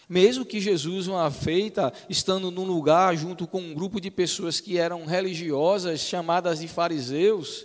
Mesmo 0.09 0.45
que 0.45 0.61
Jesus, 0.61 1.07
uma 1.07 1.31
feita, 1.31 1.93
estando 2.11 2.51
num 2.51 2.67
lugar 2.67 3.17
junto 3.17 3.47
com 3.47 3.61
um 3.61 3.75
grupo 3.75 4.01
de 4.01 4.11
pessoas 4.11 4.59
que 4.59 4.77
eram 4.77 5.05
religiosas, 5.05 6.01
chamadas 6.01 6.59
de 6.59 6.67
fariseus, 6.67 7.65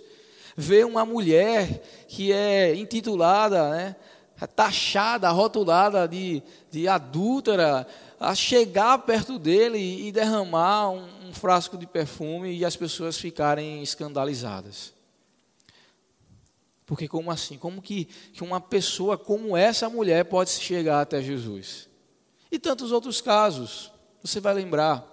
vê 0.60 0.84
uma 0.84 1.04
mulher 1.04 1.82
que 2.06 2.32
é 2.32 2.74
intitulada, 2.74 3.70
né, 3.70 3.96
taxada, 4.54 5.30
rotulada 5.30 6.06
de, 6.06 6.42
de 6.70 6.86
adúltera, 6.86 7.86
a 8.18 8.34
chegar 8.34 8.98
perto 8.98 9.38
dele 9.38 10.06
e 10.06 10.12
derramar 10.12 10.90
um, 10.90 11.28
um 11.28 11.32
frasco 11.32 11.78
de 11.78 11.86
perfume 11.86 12.56
e 12.56 12.64
as 12.64 12.76
pessoas 12.76 13.16
ficarem 13.16 13.82
escandalizadas. 13.82 14.92
Porque 16.84 17.08
como 17.08 17.30
assim? 17.30 17.56
Como 17.56 17.80
que, 17.80 18.04
que 18.04 18.42
uma 18.42 18.60
pessoa 18.60 19.16
como 19.16 19.56
essa 19.56 19.88
mulher 19.88 20.24
pode 20.24 20.50
chegar 20.50 21.00
até 21.00 21.22
Jesus? 21.22 21.88
E 22.50 22.58
tantos 22.58 22.92
outros 22.92 23.20
casos. 23.20 23.92
Você 24.22 24.40
vai 24.40 24.52
lembrar. 24.52 25.06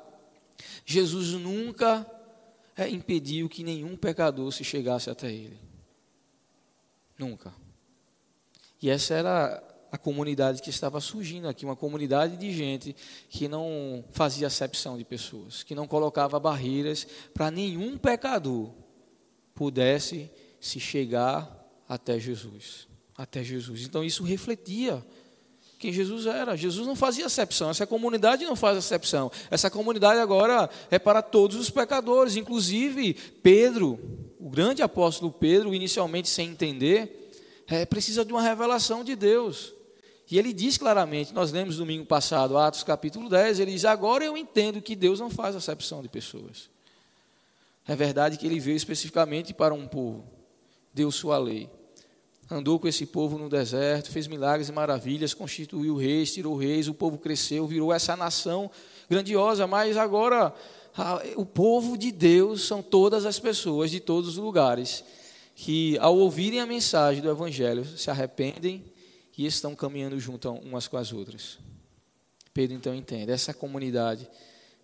Jesus 0.86 1.34
nunca 1.34 2.06
é, 2.78 2.88
impediu 2.88 3.50
que 3.50 3.64
nenhum 3.64 3.98
pecador 3.98 4.52
se 4.52 4.64
chegasse 4.64 5.10
até 5.10 5.32
ele. 5.32 5.60
Nunca. 7.18 7.54
E 8.82 8.90
essa 8.90 9.16
era 9.16 9.64
a 9.92 9.98
comunidade 9.98 10.62
que 10.62 10.70
estava 10.70 11.00
surgindo 11.00 11.48
aqui, 11.48 11.66
uma 11.66 11.76
comunidade 11.76 12.38
de 12.38 12.52
gente 12.52 12.96
que 13.30 13.48
não 13.48 14.06
fazia 14.12 14.48
acepção 14.48 14.98
de 14.98 15.04
pessoas, 15.04 15.64
que 15.64 15.74
não 15.74 15.88
colocava 15.88 16.40
barreiras 16.40 17.08
para 17.34 17.50
nenhum 17.50 17.98
pecador 17.98 18.72
pudesse 19.56 20.30
se 20.60 20.80
chegar 20.80 21.66
até 21.90 22.20
Jesus, 22.20 22.88
até 23.18 23.44
Jesus. 23.44 23.82
Então 23.84 24.04
isso 24.04 24.24
refletia 24.24 25.04
quem 25.78 25.94
Jesus 25.94 26.26
era. 26.26 26.56
Jesus 26.56 26.88
não 26.88 26.96
fazia 26.96 27.26
acepção, 27.26 27.70
essa 27.70 27.86
comunidade 27.86 28.46
não 28.46 28.56
faz 28.56 28.78
acepção. 28.78 29.32
Essa 29.52 29.70
comunidade 29.70 30.20
agora 30.20 30.70
é 30.90 30.98
para 30.98 31.22
todos 31.22 31.58
os 31.58 31.70
pecadores, 31.70 32.36
inclusive 32.36 33.14
Pedro, 33.44 34.00
o 34.40 34.50
grande 34.50 34.82
apóstolo 34.82 35.32
Pedro, 35.32 35.74
inicialmente 35.74 36.28
sem 36.30 36.50
entender, 36.50 37.32
é, 37.68 37.86
precisa 37.86 38.26
de 38.26 38.34
uma 38.34 38.42
revelação 38.42 39.04
de 39.04 39.16
Deus. 39.16 39.74
E 40.30 40.38
ele 40.38 40.52
diz 40.52 40.78
claramente, 40.78 41.34
nós 41.34 41.52
lemos 41.52 41.78
domingo 41.78 42.06
passado, 42.06 42.58
Atos 42.58 42.84
capítulo 42.84 43.30
10, 43.30 43.60
ele 43.60 43.72
diz: 43.72 43.86
Agora 43.86 44.26
eu 44.26 44.36
entendo 44.36 44.82
que 44.82 44.96
Deus 44.96 45.20
não 45.20 45.30
faz 45.30 45.56
acepção 45.56 46.02
de 46.02 46.10
pessoas. 46.10 46.70
É 47.88 47.96
verdade 47.96 48.38
que 48.38 48.46
ele 48.46 48.60
veio 48.60 48.76
especificamente 48.76 49.54
para 49.54 49.74
um 49.74 49.88
povo, 49.88 50.26
deu 50.94 51.10
sua 51.12 51.38
lei 51.38 51.70
andou 52.50 52.80
com 52.80 52.88
esse 52.88 53.06
povo 53.06 53.38
no 53.38 53.50
deserto, 53.50 54.12
fez 54.12 54.28
milagres 54.28 54.70
e 54.70 54.72
maravilhas, 54.72 55.34
constituiu 55.34 55.96
reis, 55.96 56.34
tirou 56.34 56.56
reis, 56.56 56.88
o 56.88 56.94
povo 56.94 57.18
cresceu, 57.18 57.68
virou 57.68 57.94
essa 57.94 58.16
nação 58.16 58.72
grandiosa, 59.10 59.68
mas 59.68 59.98
agora 59.98 60.54
o 61.36 61.46
povo 61.46 61.98
de 61.98 62.12
Deus 62.12 62.66
são 62.66 62.82
todas 62.82 63.26
as 63.26 63.38
pessoas 63.40 63.92
de 63.92 64.00
todos 64.00 64.32
os 64.32 64.38
lugares 64.38 65.04
que, 65.56 65.98
ao 66.00 66.18
ouvirem 66.18 66.60
a 66.60 66.66
mensagem 66.66 67.22
do 67.22 67.30
Evangelho, 67.30 67.86
se 67.86 68.10
arrependem 68.10 68.84
e 69.38 69.46
estão 69.46 69.76
caminhando 69.76 70.20
junto 70.20 70.50
umas 70.52 70.88
com 70.88 70.98
as 70.98 71.12
outras. 71.12 71.60
Pedro 72.54 72.76
então 72.76 72.96
entende, 72.96 73.32
essa 73.32 73.54
comunidade 73.54 74.28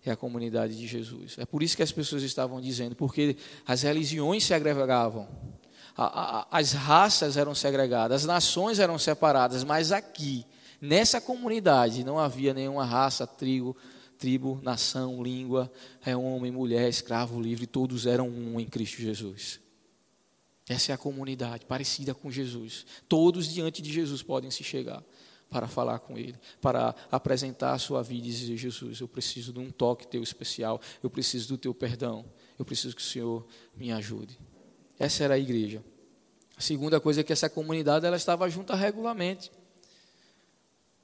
é 0.04 0.10
a 0.10 0.16
comunidade 0.16 0.76
de 0.76 0.86
Jesus. 0.86 1.36
É 1.38 1.46
por 1.46 1.62
isso 1.62 1.76
que 1.76 1.82
as 1.82 1.90
pessoas 1.90 2.22
estavam 2.22 2.60
dizendo, 2.60 2.94
porque 2.94 3.36
as 3.66 3.82
religiões 3.82 4.44
se 4.44 4.54
agregavam 4.54 5.26
a, 5.96 6.40
a, 6.40 6.58
as 6.58 6.72
raças 6.72 7.36
eram 7.36 7.54
segregadas, 7.54 8.22
as 8.22 8.26
nações 8.26 8.78
eram 8.78 8.98
separadas, 8.98 9.62
mas 9.62 9.92
aqui, 9.92 10.44
nessa 10.80 11.20
comunidade, 11.20 12.04
não 12.04 12.18
havia 12.18 12.52
nenhuma 12.52 12.84
raça, 12.84 13.26
trigo, 13.26 13.76
tribo, 14.18 14.60
nação, 14.62 15.22
língua, 15.22 15.70
é 16.04 16.16
homem, 16.16 16.50
mulher, 16.50 16.88
escravo, 16.88 17.40
livre, 17.40 17.66
todos 17.66 18.06
eram 18.06 18.28
um 18.28 18.58
em 18.58 18.66
Cristo 18.66 19.00
Jesus. 19.00 19.60
Essa 20.68 20.92
é 20.92 20.94
a 20.94 20.98
comunidade, 20.98 21.66
parecida 21.66 22.14
com 22.14 22.30
Jesus. 22.30 22.86
Todos 23.08 23.52
diante 23.52 23.82
de 23.82 23.92
Jesus 23.92 24.22
podem 24.22 24.50
se 24.50 24.64
chegar 24.64 25.02
para 25.50 25.68
falar 25.68 25.98
com 25.98 26.18
Ele, 26.18 26.36
para 26.60 26.94
apresentar 27.12 27.74
a 27.74 27.78
sua 27.78 28.02
vida 28.02 28.26
e 28.26 28.30
dizer: 28.30 28.56
Jesus, 28.56 29.00
eu 29.00 29.06
preciso 29.06 29.52
de 29.52 29.58
um 29.60 29.70
toque 29.70 30.06
teu 30.06 30.22
especial, 30.22 30.80
eu 31.02 31.10
preciso 31.10 31.48
do 31.48 31.58
teu 31.58 31.74
perdão, 31.74 32.24
eu 32.58 32.64
preciso 32.64 32.96
que 32.96 33.02
o 33.02 33.04
Senhor 33.04 33.46
me 33.76 33.92
ajude. 33.92 34.38
Essa 34.98 35.24
era 35.24 35.34
a 35.34 35.38
igreja. 35.38 35.82
A 36.56 36.60
segunda 36.60 37.00
coisa 37.00 37.20
é 37.20 37.24
que 37.24 37.32
essa 37.32 37.48
comunidade 37.48 38.06
ela 38.06 38.16
estava 38.16 38.48
junta 38.48 38.74
regularmente. 38.74 39.50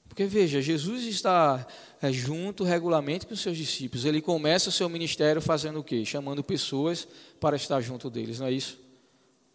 Porque 0.09 0.25
veja, 0.25 0.61
Jesus 0.61 1.05
está 1.05 1.67
é, 2.03 2.13
junto 2.13 2.65
regularmente 2.65 3.27
com 3.27 3.35
os 3.35 3.41
seus 3.41 3.57
discípulos. 3.57 4.05
Ele 4.05 4.21
começa 4.21 4.69
o 4.69 4.73
seu 4.73 4.89
ministério 4.89 5.41
fazendo 5.41 5.81
o 5.81 5.85
quê? 5.85 6.05
Chamando 6.05 6.43
pessoas 6.43 7.07
para 7.39 7.57
estar 7.57 7.81
junto 7.81 8.11
deles, 8.11 8.41
não 8.41 8.47
é 8.47 8.53
isso? 8.53 8.79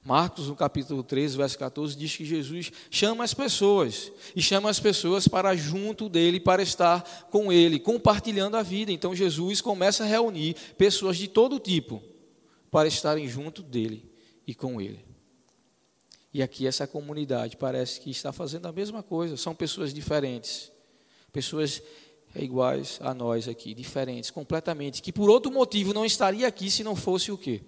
Marcos, 0.03 0.47
no 0.47 0.55
capítulo 0.55 1.03
13, 1.03 1.35
verso 1.35 1.57
14, 1.57 1.97
diz 1.97 2.15
que 2.15 2.23
Jesus 2.23 2.71
chama 2.91 3.23
as 3.23 3.33
pessoas 3.33 4.11
e 4.35 4.41
chama 4.41 4.69
as 4.69 4.79
pessoas 4.79 5.27
para 5.27 5.55
junto 5.55 6.07
dele, 6.07 6.39
para 6.39 6.61
estar 6.61 7.01
com 7.31 7.51
ele, 7.51 7.79
compartilhando 7.79 8.55
a 8.55 8.61
vida. 8.61 8.91
Então 8.91 9.15
Jesus 9.15 9.61
começa 9.61 10.03
a 10.03 10.07
reunir 10.07 10.55
pessoas 10.77 11.17
de 11.17 11.27
todo 11.27 11.59
tipo 11.59 12.03
para 12.69 12.87
estarem 12.87 13.27
junto 13.27 13.63
dele 13.63 14.14
e 14.45 14.53
com 14.53 14.79
Ele. 14.81 15.05
E 16.33 16.43
aqui 16.43 16.67
essa 16.67 16.85
comunidade 16.85 17.55
parece 17.55 17.99
que 18.01 18.11
está 18.11 18.31
fazendo 18.33 18.67
a 18.67 18.71
mesma 18.71 19.01
coisa. 19.01 19.37
São 19.37 19.55
pessoas 19.55 19.93
diferentes, 19.93 20.71
pessoas 21.31 21.81
iguais 22.35 22.99
a 23.01 23.13
nós 23.13 23.47
aqui, 23.47 23.73
diferentes 23.73 24.29
completamente, 24.29 25.01
que 25.01 25.13
por 25.13 25.29
outro 25.29 25.51
motivo 25.51 25.93
não 25.93 26.05
estaria 26.05 26.47
aqui 26.47 26.69
se 26.69 26.83
não 26.83 26.95
fosse 26.95 27.31
o 27.31 27.37
quê? 27.37 27.61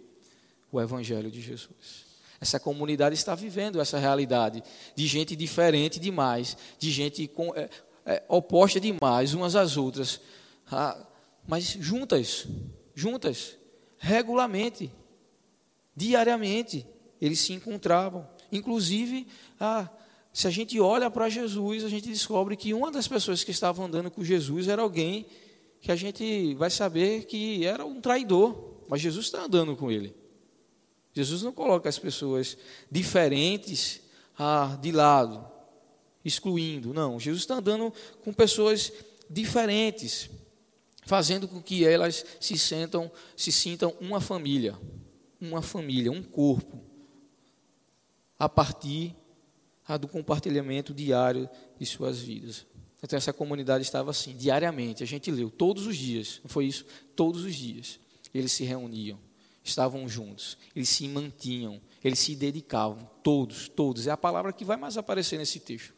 O 0.72 0.81
Evangelho 0.81 1.31
de 1.31 1.41
Jesus. 1.41 2.05
Essa 2.41 2.60
comunidade 2.60 3.15
está 3.15 3.34
vivendo 3.34 3.79
essa 3.79 3.98
realidade 3.98 4.62
de 4.96 5.07
gente 5.07 5.36
diferente 5.36 6.00
demais, 6.00 6.57
de 6.77 6.91
gente 6.91 7.27
com, 7.27 7.55
é, 7.55 7.69
é, 8.05 8.24
oposta 8.27 8.79
demais 8.79 9.34
umas 9.34 9.55
às 9.55 9.77
outras, 9.77 10.19
ah, 10.69 11.07
mas 11.48 11.63
juntas, 11.63 12.46
juntas, 12.93 13.57
regularmente 13.98 14.91
diariamente 15.98 16.86
eles 17.20 17.39
se 17.39 17.54
encontravam. 17.54 18.30
Inclusive, 18.51 19.25
ah, 19.60 19.89
se 20.32 20.46
a 20.46 20.51
gente 20.51 20.80
olha 20.80 21.10
para 21.10 21.27
Jesus, 21.27 21.84
a 21.84 21.89
gente 21.89 22.08
descobre 22.08 22.56
que 22.56 22.72
uma 22.72 22.92
das 22.92 23.08
pessoas 23.08 23.44
que 23.44 23.50
estavam 23.50 23.88
andando 23.88 24.12
com 24.12 24.24
Jesus 24.24 24.68
era 24.68 24.84
alguém 24.84 25.25
que 25.82 25.92
a 25.92 25.96
gente 25.96 26.54
vai 26.54 26.70
saber 26.70 27.25
que 27.25 27.66
era 27.66 27.84
um 27.84 28.00
traidor, 28.00 28.84
mas 28.88 29.01
Jesus 29.01 29.25
está 29.25 29.46
andando 29.46 29.75
com 29.75 29.92
ele. 29.92 30.16
Jesus 31.13 31.42
não 31.42 31.51
coloca 31.51 31.89
as 31.89 31.98
pessoas 31.98 32.56
diferentes 32.92 34.01
ah, 34.38 34.77
de 34.80 34.92
lado, 34.92 35.44
excluindo. 36.24 36.94
Não, 36.94 37.20
Jesus 37.20 37.42
está 37.42 37.56
andando 37.56 37.92
com 38.24 38.32
pessoas 38.32 38.94
diferentes, 39.27 40.30
fazendo 41.08 41.48
com 41.48 41.60
que 41.60 41.84
elas 41.84 42.24
se 42.39 42.56
sentam, 42.56 43.12
se 43.36 43.51
sintam 43.51 43.96
uma 44.00 44.22
família 44.22 44.77
uma 45.39 45.62
família, 45.62 46.12
um 46.12 46.24
corpo, 46.24 46.82
a 48.39 48.48
partir 48.48 49.15
do 50.00 50.08
compartilhamento 50.08 50.94
diário 50.94 51.50
de 51.79 51.86
suas 51.86 52.20
vidas. 52.20 52.65
Então 53.01 53.15
essa 53.15 53.32
comunidade 53.32 53.84
estava 53.84 54.12
assim, 54.12 54.36
diariamente, 54.36 55.03
a 55.03 55.08
gente 55.08 55.32
leu 55.32 55.50
todos 55.50 55.86
os 55.86 55.96
dias, 55.96 56.39
não 56.44 56.50
foi 56.50 56.65
isso? 56.65 56.86
Todos 57.15 57.44
os 57.44 57.56
dias. 57.56 58.00
Eles 58.34 58.51
se 58.51 58.63
reuniam, 58.63 59.20
estavam 59.63 60.08
juntos, 60.10 60.58
eles 60.75 60.89
se 60.89 61.08
mantinham, 61.08 61.79
eles 62.03 62.20
se 62.20 62.36
dedicavam, 62.36 63.10
todos, 63.24 63.70
todos. 63.70 64.08
É 64.08 64.12
a 64.12 64.17
palavra 64.17 64.51
que 64.51 64.65
vai 64.65 64.77
mais 64.77 64.98
aparecer 64.98 65.38
nesse 65.38 65.60
texto. 65.60 65.94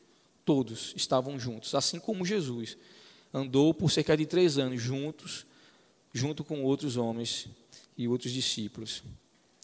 todos 0.46 0.94
estavam 0.96 1.40
juntos, 1.40 1.76
assim 1.76 2.00
como 2.00 2.26
Jesus 2.26 2.76
andou 3.32 3.72
por 3.72 3.92
cerca 3.92 4.18
de 4.18 4.26
três 4.26 4.58
anos 4.58 4.82
juntos, 4.82 5.46
junto 6.12 6.44
com 6.44 6.64
outros 6.64 6.98
homens 6.98 7.48
e 7.96 8.08
outros 8.08 8.32
discípulos. 8.32 9.04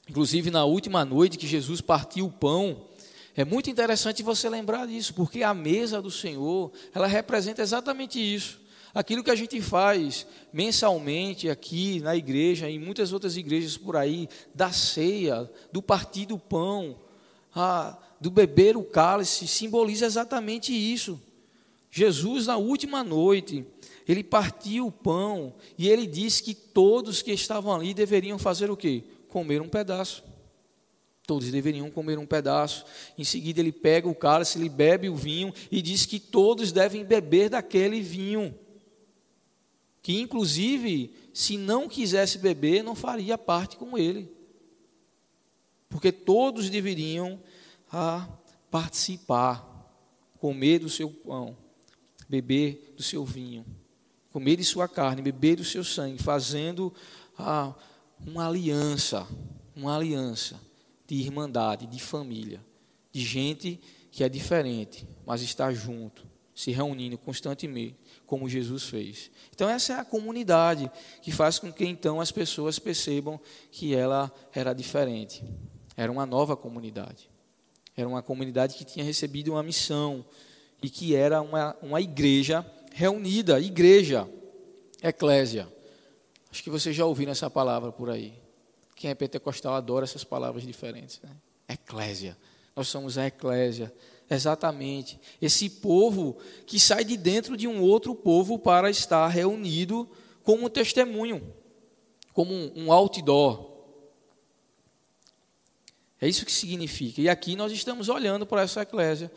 Inclusive, 0.07 0.51
na 0.51 0.65
última 0.65 1.03
noite 1.03 1.37
que 1.37 1.47
Jesus 1.47 1.81
partiu 1.81 2.27
o 2.27 2.31
pão, 2.31 2.85
é 3.35 3.43
muito 3.43 3.69
interessante 3.69 4.23
você 4.23 4.47
lembrar 4.47 4.87
disso, 4.87 5.13
porque 5.13 5.43
a 5.43 5.53
mesa 5.53 6.01
do 6.01 6.11
Senhor, 6.11 6.71
ela 6.93 7.07
representa 7.07 7.61
exatamente 7.61 8.19
isso. 8.19 8.63
Aquilo 8.93 9.23
que 9.23 9.31
a 9.31 9.35
gente 9.35 9.59
faz 9.61 10.25
mensalmente 10.53 11.49
aqui 11.49 11.99
na 11.99 12.15
igreja, 12.15 12.69
em 12.69 12.79
muitas 12.79 13.11
outras 13.11 13.35
igrejas 13.35 13.75
por 13.75 13.97
aí, 13.97 14.29
da 14.53 14.71
ceia, 14.71 15.51
do 15.69 15.81
partir 15.81 16.27
do 16.27 16.37
pão, 16.37 16.95
a, 17.53 17.97
do 18.21 18.31
beber 18.31 18.77
o 18.77 18.83
cálice, 18.83 19.47
simboliza 19.47 20.05
exatamente 20.05 20.71
isso. 20.71 21.19
Jesus, 21.91 22.47
na 22.47 22.55
última 22.55 23.03
noite, 23.03 23.65
ele 24.07 24.23
partiu 24.23 24.87
o 24.87 24.91
pão 24.91 25.53
e 25.77 25.89
ele 25.89 26.07
disse 26.07 26.41
que 26.41 26.53
todos 26.53 27.21
que 27.21 27.31
estavam 27.33 27.73
ali 27.73 27.93
deveriam 27.93 28.39
fazer 28.39 28.71
o 28.71 28.77
quê? 28.77 29.03
Comer 29.35 29.61
um 29.61 29.67
pedaço. 29.67 30.23
Todos 31.27 31.51
deveriam 31.51 31.91
comer 31.91 32.17
um 32.17 32.25
pedaço. 32.25 32.85
Em 33.17 33.25
seguida, 33.25 33.59
ele 33.59 33.73
pega 33.73 34.07
o 34.07 34.15
cálice, 34.15 34.57
ele 34.57 34.69
bebe 34.69 35.09
o 35.09 35.15
vinho 35.17 35.53
e 35.69 35.81
diz 35.81 36.05
que 36.05 36.21
todos 36.21 36.71
devem 36.71 37.03
beber 37.03 37.49
daquele 37.49 37.99
vinho. 37.99 38.57
Que, 40.01 40.21
inclusive, 40.21 41.13
se 41.33 41.57
não 41.57 41.89
quisesse 41.89 42.37
beber, 42.37 42.81
não 42.81 42.95
faria 42.95 43.37
parte 43.37 43.75
com 43.75 43.97
ele. 43.97 44.31
Porque 45.89 46.13
todos 46.13 46.69
deveriam 46.69 47.37
ah, 47.91 48.29
participar, 48.71 49.91
comer 50.39 50.79
do 50.79 50.87
seu 50.87 51.09
pão, 51.09 51.57
beber 52.29 52.93
do 52.95 53.03
seu 53.03 53.25
vinho, 53.25 53.65
comer 54.31 54.55
de 54.55 54.63
sua 54.63 54.87
carne, 54.87 55.21
beber 55.21 55.57
do 55.57 55.65
seu 55.65 55.83
sangue, 55.83 56.23
fazendo 56.23 56.93
ah, 57.37 57.75
uma 58.25 58.47
aliança, 58.47 59.27
uma 59.75 59.95
aliança 59.95 60.59
de 61.07 61.15
irmandade, 61.15 61.85
de 61.87 61.99
família, 61.99 62.63
de 63.11 63.21
gente 63.21 63.79
que 64.11 64.23
é 64.23 64.29
diferente, 64.29 65.07
mas 65.25 65.41
está 65.41 65.71
junto, 65.73 66.25
se 66.53 66.71
reunindo 66.71 67.17
constantemente, 67.17 67.97
como 68.25 68.49
Jesus 68.49 68.83
fez. 68.83 69.29
Então 69.53 69.69
essa 69.69 69.93
é 69.93 69.99
a 69.99 70.05
comunidade 70.05 70.89
que 71.21 71.31
faz 71.31 71.59
com 71.59 71.71
que 71.71 71.85
então 71.85 72.21
as 72.21 72.31
pessoas 72.31 72.79
percebam 72.79 73.39
que 73.71 73.93
ela 73.93 74.31
era 74.53 74.73
diferente. 74.73 75.43
Era 75.97 76.11
uma 76.11 76.25
nova 76.25 76.55
comunidade. 76.55 77.29
Era 77.95 78.07
uma 78.07 78.21
comunidade 78.21 78.75
que 78.75 78.83
tinha 78.83 79.05
recebido 79.05 79.51
uma 79.53 79.63
missão 79.63 80.25
e 80.81 80.89
que 80.89 81.15
era 81.15 81.41
uma, 81.41 81.75
uma 81.81 82.01
igreja 82.01 82.65
reunida, 82.93 83.59
igreja, 83.59 84.27
eclésia. 85.01 85.67
Acho 86.55 86.63
que 86.63 86.69
vocês 86.69 86.95
já 86.95 87.05
ouviram 87.05 87.33
essa 87.33 87.49
palavra 87.49 87.91
por 87.91 88.09
aí. 88.09 88.33
Quem 88.95 89.11
é 89.11 89.13
pentecostal 89.13 89.73
adora 89.73 90.05
essas 90.05 90.23
palavras 90.23 90.63
diferentes. 90.63 91.19
Né? 91.21 91.29
Eclésia. 91.67 92.37
Nós 92.73 92.87
somos 92.87 93.17
a 93.17 93.27
eclésia. 93.27 93.93
Exatamente. 94.29 95.19
Esse 95.41 95.69
povo 95.69 96.37
que 96.65 96.79
sai 96.79 97.03
de 97.03 97.17
dentro 97.17 97.57
de 97.57 97.67
um 97.67 97.81
outro 97.81 98.15
povo 98.15 98.57
para 98.57 98.89
estar 98.89 99.27
reunido 99.27 100.09
como 100.43 100.65
um 100.65 100.69
testemunho, 100.69 101.53
como 102.31 102.53
um 102.73 102.89
outdoor. 102.89 103.73
É 106.21 106.25
isso 106.29 106.45
que 106.45 106.53
significa. 106.53 107.19
E 107.19 107.27
aqui 107.27 107.57
nós 107.57 107.73
estamos 107.73 108.07
olhando 108.07 108.45
para 108.45 108.61
essa 108.61 108.83
eclésia, 108.83 109.29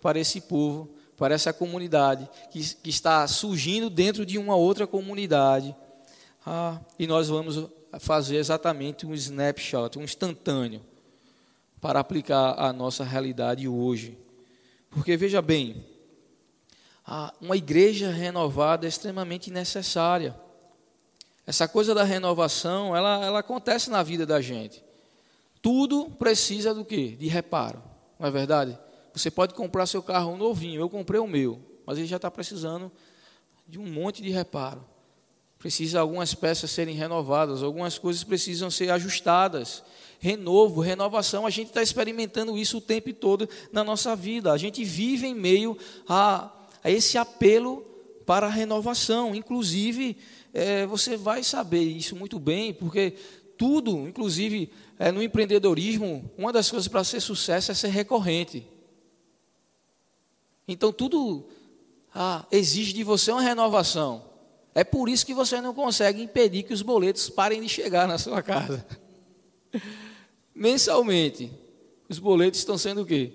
para 0.00 0.18
esse 0.18 0.40
povo, 0.40 0.92
para 1.16 1.36
essa 1.36 1.52
comunidade 1.52 2.28
que, 2.50 2.74
que 2.74 2.90
está 2.90 3.28
surgindo 3.28 3.88
dentro 3.88 4.26
de 4.26 4.38
uma 4.38 4.56
outra 4.56 4.88
comunidade. 4.88 5.72
Ah, 6.46 6.78
e 6.98 7.06
nós 7.06 7.28
vamos 7.28 7.68
fazer 7.98 8.36
exatamente 8.36 9.06
um 9.06 9.14
snapshot, 9.14 9.98
um 9.98 10.02
instantâneo, 10.02 10.82
para 11.80 12.00
aplicar 12.00 12.54
a 12.58 12.72
nossa 12.72 13.04
realidade 13.04 13.68
hoje. 13.68 14.18
Porque 14.90 15.16
veja 15.16 15.40
bem, 15.40 15.84
uma 17.40 17.56
igreja 17.56 18.10
renovada 18.10 18.86
é 18.86 18.88
extremamente 18.88 19.50
necessária. 19.50 20.34
Essa 21.46 21.68
coisa 21.68 21.94
da 21.94 22.04
renovação, 22.04 22.96
ela, 22.96 23.24
ela 23.24 23.38
acontece 23.40 23.90
na 23.90 24.02
vida 24.02 24.24
da 24.24 24.40
gente. 24.40 24.82
Tudo 25.60 26.10
precisa 26.10 26.74
do 26.74 26.84
quê? 26.84 27.16
De 27.18 27.26
reparo, 27.26 27.82
não 28.18 28.26
é 28.26 28.30
verdade? 28.30 28.78
Você 29.12 29.30
pode 29.30 29.54
comprar 29.54 29.86
seu 29.86 30.02
carro 30.02 30.36
novinho, 30.36 30.80
eu 30.80 30.90
comprei 30.90 31.20
o 31.20 31.26
meu, 31.26 31.60
mas 31.86 31.98
ele 31.98 32.06
já 32.06 32.16
está 32.16 32.30
precisando 32.30 32.90
de 33.66 33.78
um 33.78 33.86
monte 33.86 34.22
de 34.22 34.30
reparo 34.30 34.93
precisa 35.58 36.00
algumas 36.00 36.34
peças 36.34 36.70
serem 36.70 36.94
renovadas, 36.94 37.62
algumas 37.62 37.98
coisas 37.98 38.22
precisam 38.22 38.70
ser 38.70 38.90
ajustadas. 38.90 39.82
Renovo, 40.18 40.80
renovação, 40.80 41.46
a 41.46 41.50
gente 41.50 41.68
está 41.68 41.82
experimentando 41.82 42.56
isso 42.56 42.78
o 42.78 42.80
tempo 42.80 43.12
todo 43.12 43.48
na 43.72 43.84
nossa 43.84 44.16
vida. 44.16 44.52
A 44.52 44.56
gente 44.56 44.82
vive 44.82 45.26
em 45.26 45.34
meio 45.34 45.76
a, 46.08 46.50
a 46.82 46.90
esse 46.90 47.18
apelo 47.18 47.82
para 48.24 48.46
a 48.46 48.50
renovação. 48.50 49.34
Inclusive, 49.34 50.16
é, 50.52 50.86
você 50.86 51.16
vai 51.16 51.42
saber 51.42 51.82
isso 51.82 52.16
muito 52.16 52.38
bem, 52.38 52.72
porque 52.72 53.14
tudo, 53.56 54.08
inclusive 54.08 54.70
é, 54.98 55.10
no 55.10 55.22
empreendedorismo, 55.22 56.30
uma 56.38 56.52
das 56.52 56.70
coisas 56.70 56.88
para 56.88 57.04
ser 57.04 57.20
sucesso 57.20 57.72
é 57.72 57.74
ser 57.74 57.88
recorrente. 57.88 58.66
Então, 60.66 60.92
tudo 60.92 61.46
ah, 62.14 62.46
exige 62.50 62.92
de 62.92 63.04
você 63.04 63.30
uma 63.30 63.42
renovação. 63.42 64.33
É 64.74 64.82
por 64.82 65.08
isso 65.08 65.24
que 65.24 65.32
você 65.32 65.60
não 65.60 65.72
consegue 65.72 66.20
impedir 66.20 66.64
que 66.64 66.74
os 66.74 66.82
boletos 66.82 67.30
parem 67.30 67.62
de 67.62 67.68
chegar 67.68 68.08
na 68.08 68.18
sua 68.18 68.42
casa. 68.42 68.84
Mensalmente, 70.54 71.50
os 72.08 72.18
boletos 72.18 72.58
estão 72.58 72.76
sendo 72.76 73.02
o 73.02 73.06
quê? 73.06 73.32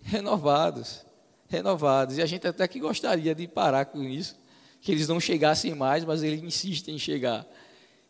Renovados. 0.00 1.04
Renovados. 1.48 2.16
E 2.16 2.22
a 2.22 2.26
gente 2.26 2.46
até 2.46 2.66
que 2.66 2.80
gostaria 2.80 3.34
de 3.34 3.46
parar 3.46 3.86
com 3.86 4.02
isso, 4.02 4.36
que 4.80 4.90
eles 4.90 5.06
não 5.06 5.20
chegassem 5.20 5.74
mais, 5.74 6.04
mas 6.04 6.22
eles 6.22 6.42
insistem 6.42 6.94
em 6.94 6.98
chegar. 6.98 7.46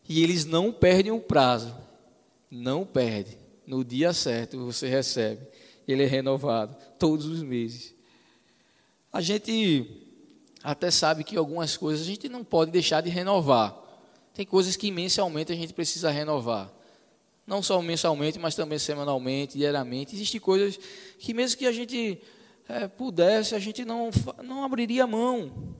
E 0.07 0.23
eles 0.23 0.45
não 0.45 0.71
perdem 0.71 1.11
o 1.11 1.19
prazo. 1.19 1.75
Não 2.49 2.85
perde. 2.85 3.37
No 3.67 3.83
dia 3.83 4.13
certo 4.13 4.65
você 4.65 4.87
recebe. 4.87 5.45
Ele 5.87 6.03
é 6.03 6.07
renovado 6.07 6.75
todos 6.97 7.25
os 7.25 7.43
meses. 7.43 7.93
A 9.11 9.19
gente 9.19 10.10
até 10.63 10.91
sabe 10.91 11.23
que 11.23 11.35
algumas 11.35 11.75
coisas 11.75 12.05
a 12.05 12.09
gente 12.09 12.29
não 12.29 12.43
pode 12.43 12.71
deixar 12.71 13.01
de 13.01 13.09
renovar. 13.09 13.75
Tem 14.33 14.45
coisas 14.45 14.75
que 14.75 14.91
mensalmente 14.91 15.51
a 15.51 15.55
gente 15.55 15.73
precisa 15.73 16.09
renovar. 16.09 16.71
Não 17.45 17.61
só 17.61 17.81
mensalmente, 17.81 18.39
mas 18.39 18.55
também 18.55 18.79
semanalmente, 18.79 19.57
diariamente. 19.57 20.15
Existem 20.15 20.39
coisas 20.39 20.79
que 21.19 21.33
mesmo 21.33 21.57
que 21.57 21.65
a 21.65 21.71
gente 21.71 22.21
é, 22.69 22.87
pudesse, 22.87 23.55
a 23.55 23.59
gente 23.59 23.83
não, 23.83 24.09
não 24.43 24.63
abriria 24.63 25.05
mão. 25.05 25.75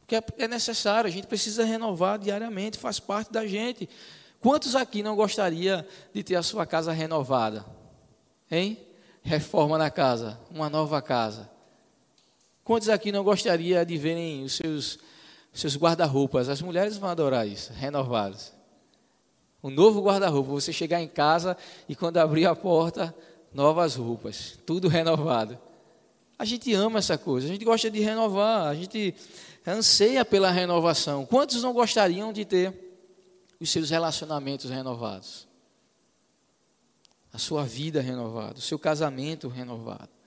Porque 0.00 0.16
é, 0.16 0.44
é 0.44 0.48
necessário, 0.48 1.08
a 1.08 1.12
gente 1.12 1.26
precisa 1.26 1.64
renovar 1.64 2.18
diariamente, 2.18 2.78
faz 2.78 3.00
parte 3.00 3.32
da 3.32 3.46
gente. 3.46 3.88
Quantos 4.40 4.76
aqui 4.76 5.02
não 5.02 5.16
gostaria 5.16 5.86
de 6.12 6.22
ter 6.22 6.36
a 6.36 6.42
sua 6.42 6.66
casa 6.66 6.92
renovada? 6.92 7.64
Hein? 8.50 8.78
Reforma 9.22 9.78
na 9.78 9.90
casa, 9.90 10.38
uma 10.50 10.68
nova 10.68 11.00
casa. 11.00 11.51
Quantos 12.64 12.88
aqui 12.88 13.10
não 13.10 13.24
gostaria 13.24 13.84
de 13.84 13.96
verem 13.96 14.44
os 14.44 14.54
seus, 14.54 14.98
seus 15.52 15.76
guarda-roupas? 15.76 16.48
As 16.48 16.62
mulheres 16.62 16.96
vão 16.96 17.10
adorar 17.10 17.46
isso, 17.46 17.72
renovados. 17.72 18.52
Um 19.62 19.70
novo 19.70 20.00
guarda-roupa, 20.00 20.50
você 20.50 20.72
chegar 20.72 21.00
em 21.00 21.08
casa 21.08 21.56
e 21.88 21.96
quando 21.96 22.18
abrir 22.18 22.46
a 22.46 22.54
porta, 22.54 23.14
novas 23.52 23.96
roupas, 23.96 24.58
tudo 24.64 24.88
renovado. 24.88 25.58
A 26.38 26.44
gente 26.44 26.72
ama 26.72 26.98
essa 26.98 27.18
coisa, 27.18 27.46
a 27.46 27.50
gente 27.50 27.64
gosta 27.64 27.90
de 27.90 28.00
renovar, 28.00 28.68
a 28.68 28.74
gente 28.74 29.14
anseia 29.66 30.24
pela 30.24 30.50
renovação. 30.50 31.26
Quantos 31.26 31.62
não 31.62 31.72
gostariam 31.72 32.32
de 32.32 32.44
ter 32.44 32.74
os 33.60 33.70
seus 33.70 33.90
relacionamentos 33.90 34.70
renovados? 34.70 35.48
A 37.32 37.38
sua 37.38 37.64
vida 37.64 38.00
renovada, 38.00 38.58
o 38.58 38.62
seu 38.62 38.78
casamento 38.78 39.48
renovado 39.48 40.21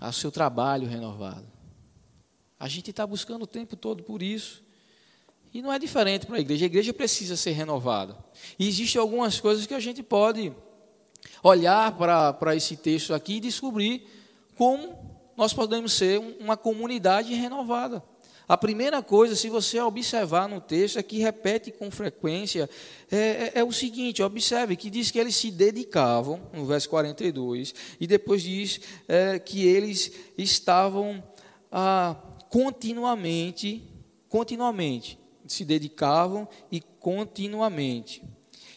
ao 0.00 0.12
seu 0.12 0.30
trabalho 0.30 0.88
renovado. 0.88 1.46
A 2.58 2.68
gente 2.68 2.90
está 2.90 3.06
buscando 3.06 3.42
o 3.42 3.46
tempo 3.46 3.76
todo 3.76 4.02
por 4.02 4.22
isso. 4.22 4.64
E 5.52 5.62
não 5.62 5.72
é 5.72 5.78
diferente 5.78 6.26
para 6.26 6.36
a 6.36 6.40
igreja. 6.40 6.64
A 6.64 6.66
igreja 6.66 6.92
precisa 6.92 7.36
ser 7.36 7.52
renovada. 7.52 8.16
E 8.58 8.68
existem 8.68 9.00
algumas 9.00 9.40
coisas 9.40 9.66
que 9.66 9.74
a 9.74 9.80
gente 9.80 10.02
pode 10.02 10.52
olhar 11.42 11.96
para, 11.96 12.56
esse 12.56 12.76
texto 12.76 13.14
aqui 13.14 13.36
e 13.36 13.40
descobrir 13.40 14.06
como 14.54 14.96
nós 15.36 15.52
podemos 15.52 15.92
ser 15.92 16.18
uma 16.40 16.56
comunidade 16.56 17.34
renovada. 17.34 18.02
A 18.48 18.56
primeira 18.56 19.02
coisa, 19.02 19.34
se 19.34 19.50
você 19.50 19.80
observar 19.80 20.48
no 20.48 20.60
texto, 20.60 20.98
é 20.98 21.02
que 21.02 21.18
repete 21.18 21.72
com 21.72 21.90
frequência, 21.90 22.70
é, 23.10 23.16
é, 23.16 23.52
é, 23.56 23.64
o 23.64 23.72
seguinte: 23.72 24.22
observe 24.22 24.76
que 24.76 24.88
diz 24.88 25.10
que 25.10 25.18
eles 25.18 25.34
se 25.34 25.50
dedicavam, 25.50 26.40
no 26.52 26.64
verso 26.64 26.88
42, 26.88 27.74
e 28.00 28.06
depois 28.06 28.42
diz 28.42 28.80
é, 29.08 29.38
que 29.40 29.66
eles 29.66 30.12
estavam 30.38 31.22
ah, 31.72 32.16
continuamente, 32.48 33.82
continuamente, 34.28 35.18
se 35.46 35.64
dedicavam 35.64 36.48
e 36.70 36.80
continuamente. 36.80 38.22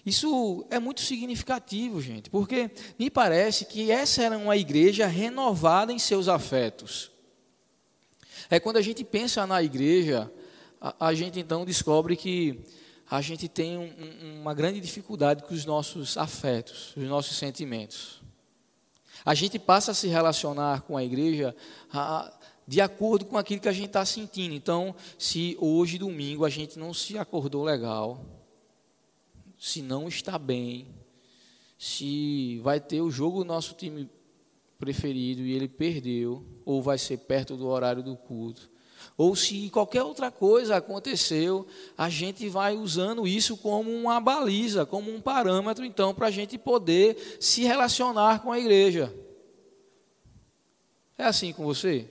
Isso 0.03 0.65
é 0.71 0.79
muito 0.79 1.01
significativo, 1.01 2.01
gente, 2.01 2.32
porque 2.32 2.71
me 2.97 3.12
parece 3.12 3.65
que 3.65 3.91
essa 3.91 4.23
era 4.23 4.36
uma 4.36 4.58
igreja 4.58 5.05
renovada 5.05 5.93
em 5.93 5.99
seus 5.99 6.27
afetos. 6.27 7.12
É 8.49 8.59
quando 8.59 8.77
a 8.77 8.81
gente 8.81 9.03
pensa 9.03 9.45
na 9.45 9.62
igreja, 9.62 10.31
a, 10.81 11.07
a 11.07 11.13
gente 11.13 11.39
então 11.39 11.63
descobre 11.63 12.15
que 12.15 12.59
a 13.09 13.21
gente 13.21 13.47
tem 13.47 13.77
um, 13.77 14.41
uma 14.41 14.53
grande 14.53 14.79
dificuldade 14.79 15.43
com 15.43 15.53
os 15.53 15.65
nossos 15.65 16.17
afetos, 16.17 16.95
os 16.95 17.03
nossos 17.03 17.38
sentimentos. 17.38 18.21
A 19.23 19.35
gente 19.35 19.59
passa 19.59 19.91
a 19.91 19.93
se 19.93 20.07
relacionar 20.07 20.81
com 20.81 20.97
a 20.97 21.03
igreja 21.03 21.55
a, 21.91 22.33
de 22.67 22.81
acordo 22.81 23.25
com 23.25 23.38
aquilo 23.38 23.62
que 23.62 23.67
a 23.67 23.73
gente 23.73 23.88
está 23.88 24.05
sentindo. 24.05 24.55
Então, 24.55 24.95
se 25.17 25.57
hoje, 25.59 25.97
domingo, 25.97 26.45
a 26.45 26.49
gente 26.49 26.79
não 26.79 26.93
se 26.93 27.17
acordou 27.17 27.63
legal, 27.63 28.25
se 29.59 29.81
não 29.81 30.07
está 30.07 30.39
bem, 30.39 30.88
se 31.77 32.59
vai 32.63 32.79
ter 32.79 33.01
o 33.01 33.12
jogo 33.12 33.39
do 33.39 33.45
nosso 33.45 33.73
time 33.73 34.09
preferido 34.79 35.41
e 35.41 35.53
ele 35.53 35.67
perdeu, 35.67 36.43
ou 36.65 36.81
vai 36.81 36.97
ser 36.97 37.17
perto 37.17 37.57
do 37.57 37.67
horário 37.67 38.01
do 38.01 38.15
culto, 38.15 38.69
ou 39.17 39.35
se 39.35 39.69
qualquer 39.69 40.03
outra 40.03 40.31
coisa 40.31 40.77
aconteceu, 40.77 41.67
a 41.97 42.09
gente 42.09 42.47
vai 42.47 42.75
usando 42.75 43.27
isso 43.27 43.57
como 43.57 43.91
uma 43.91 44.19
baliza, 44.19 44.85
como 44.85 45.13
um 45.13 45.19
parâmetro, 45.19 45.83
então, 45.83 46.13
para 46.13 46.27
a 46.27 46.31
gente 46.31 46.57
poder 46.57 47.37
se 47.39 47.63
relacionar 47.63 48.41
com 48.41 48.51
a 48.51 48.59
igreja. 48.59 49.13
É 51.17 51.25
assim 51.25 51.51
com 51.51 51.65
você? 51.65 52.09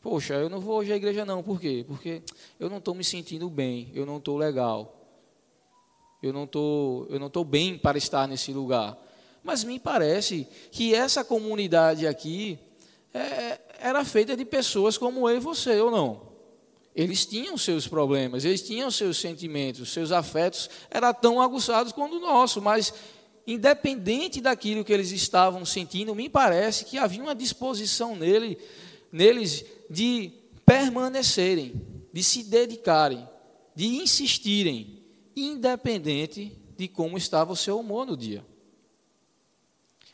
Poxa, 0.00 0.34
eu 0.34 0.48
não 0.48 0.60
vou 0.60 0.78
hoje 0.78 0.92
à 0.92 0.96
igreja 0.96 1.24
não, 1.24 1.40
por 1.40 1.60
quê? 1.60 1.84
Porque 1.86 2.22
eu 2.58 2.68
não 2.68 2.78
estou 2.78 2.94
me 2.94 3.04
sentindo 3.04 3.48
bem, 3.48 3.92
eu 3.94 4.04
não 4.04 4.16
estou 4.16 4.36
legal, 4.36 4.98
eu 6.20 6.32
não 6.32 6.48
eu 7.08 7.20
não 7.20 7.28
estou 7.28 7.44
bem 7.44 7.78
para 7.78 7.96
estar 7.96 8.26
nesse 8.26 8.52
lugar. 8.52 8.98
Mas 9.42 9.64
me 9.64 9.78
parece 9.78 10.46
que 10.70 10.94
essa 10.94 11.24
comunidade 11.24 12.06
aqui 12.06 12.58
é, 13.12 13.60
era 13.80 14.04
feita 14.04 14.36
de 14.36 14.44
pessoas 14.44 14.96
como 14.96 15.28
eu 15.28 15.36
e 15.36 15.40
você, 15.40 15.80
ou 15.80 15.90
não? 15.90 16.32
Eles 16.94 17.24
tinham 17.24 17.56
seus 17.56 17.88
problemas, 17.88 18.44
eles 18.44 18.62
tinham 18.62 18.90
seus 18.90 19.16
sentimentos, 19.16 19.92
seus 19.92 20.12
afetos 20.12 20.68
eram 20.90 21.12
tão 21.14 21.40
aguçados 21.40 21.92
quanto 21.92 22.16
o 22.16 22.20
nosso, 22.20 22.60
mas 22.60 22.92
independente 23.46 24.40
daquilo 24.40 24.84
que 24.84 24.92
eles 24.92 25.10
estavam 25.10 25.64
sentindo, 25.64 26.14
me 26.14 26.28
parece 26.28 26.84
que 26.84 26.98
havia 26.98 27.22
uma 27.22 27.34
disposição 27.34 28.14
nele, 28.14 28.58
neles 29.10 29.64
de 29.90 30.32
permanecerem, 30.64 31.80
de 32.12 32.22
se 32.22 32.44
dedicarem, 32.44 33.26
de 33.74 33.86
insistirem, 33.86 35.02
independente 35.34 36.52
de 36.76 36.88
como 36.88 37.16
estava 37.16 37.52
o 37.52 37.56
seu 37.56 37.80
humor 37.80 38.06
no 38.06 38.16
dia. 38.16 38.44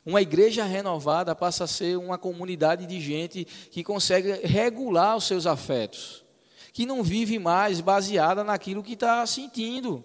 Uma 0.09 0.23
igreja 0.23 0.65
renovada 0.65 1.35
passa 1.35 1.65
a 1.65 1.67
ser 1.67 1.99
uma 1.99 2.17
comunidade 2.17 2.87
de 2.87 2.99
gente 2.99 3.45
que 3.71 3.85
consegue 3.85 4.41
regular 4.43 5.15
os 5.15 5.25
seus 5.25 5.47
afetos, 5.47 6.25
que 6.73 6.87
não 6.87 7.03
vive 7.03 7.39
mais 7.39 7.83
baseada 7.83 8.43
naquilo 8.43 8.83
que 8.83 8.95
está 8.95 9.27
sentindo. 9.27 10.03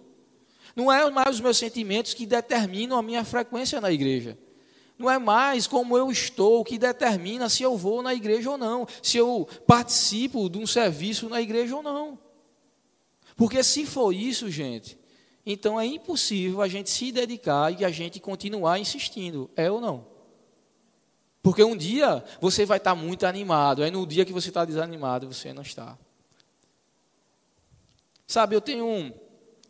Não 0.76 0.92
é 0.92 1.10
mais 1.10 1.36
os 1.36 1.40
meus 1.40 1.56
sentimentos 1.56 2.12
que 2.12 2.26
determinam 2.26 2.98
a 2.98 3.02
minha 3.02 3.24
frequência 3.24 3.80
na 3.80 3.90
igreja. 3.90 4.36
Não 4.98 5.10
é 5.10 5.18
mais 5.18 5.66
como 5.66 5.96
eu 5.96 6.10
estou 6.10 6.62
que 6.62 6.76
determina 6.76 7.48
se 7.48 7.62
eu 7.62 7.74
vou 7.74 8.02
na 8.02 8.12
igreja 8.12 8.50
ou 8.50 8.58
não, 8.58 8.86
se 9.00 9.16
eu 9.16 9.48
participo 9.66 10.50
de 10.50 10.58
um 10.58 10.66
serviço 10.66 11.30
na 11.30 11.40
igreja 11.40 11.76
ou 11.76 11.82
não. 11.82 12.18
Porque 13.34 13.64
se 13.64 13.86
for 13.86 14.12
isso, 14.12 14.50
gente, 14.50 14.98
então 15.46 15.78
é 15.78 15.84
impossível 15.84 16.62
a 16.62 16.68
gente 16.68 16.88
se 16.88 17.12
dedicar 17.12 17.78
e 17.78 17.84
a 17.84 17.90
gente 17.90 18.18
continuar 18.18 18.78
insistindo, 18.78 19.50
é 19.54 19.70
ou 19.70 19.80
não? 19.80 20.06
Porque 21.42 21.62
um 21.62 21.76
dia 21.76 22.24
você 22.40 22.64
vai 22.64 22.78
estar 22.78 22.94
muito 22.94 23.26
animado, 23.26 23.82
aí 23.82 23.90
no 23.90 24.06
dia 24.06 24.24
que 24.24 24.32
você 24.32 24.48
está 24.48 24.64
desanimado, 24.64 25.30
você 25.30 25.52
não 25.52 25.62
está. 25.62 25.98
Sabe, 28.26 28.56
eu 28.56 28.60
tenho 28.62 29.12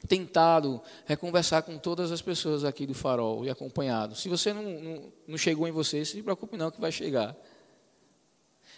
tentado 0.06 0.80
é, 1.08 1.16
conversar 1.16 1.62
com 1.62 1.76
todas 1.76 2.12
as 2.12 2.22
pessoas 2.22 2.62
aqui 2.62 2.86
do 2.86 2.94
farol 2.94 3.44
e 3.44 3.50
acompanhado. 3.50 4.14
Se 4.14 4.28
você 4.28 4.52
não, 4.52 4.62
não, 4.62 5.12
não 5.26 5.38
chegou 5.38 5.66
em 5.66 5.72
você, 5.72 6.04
se 6.04 6.22
preocupe 6.22 6.56
não 6.56 6.70
que 6.70 6.80
vai 6.80 6.92
chegar. 6.92 7.36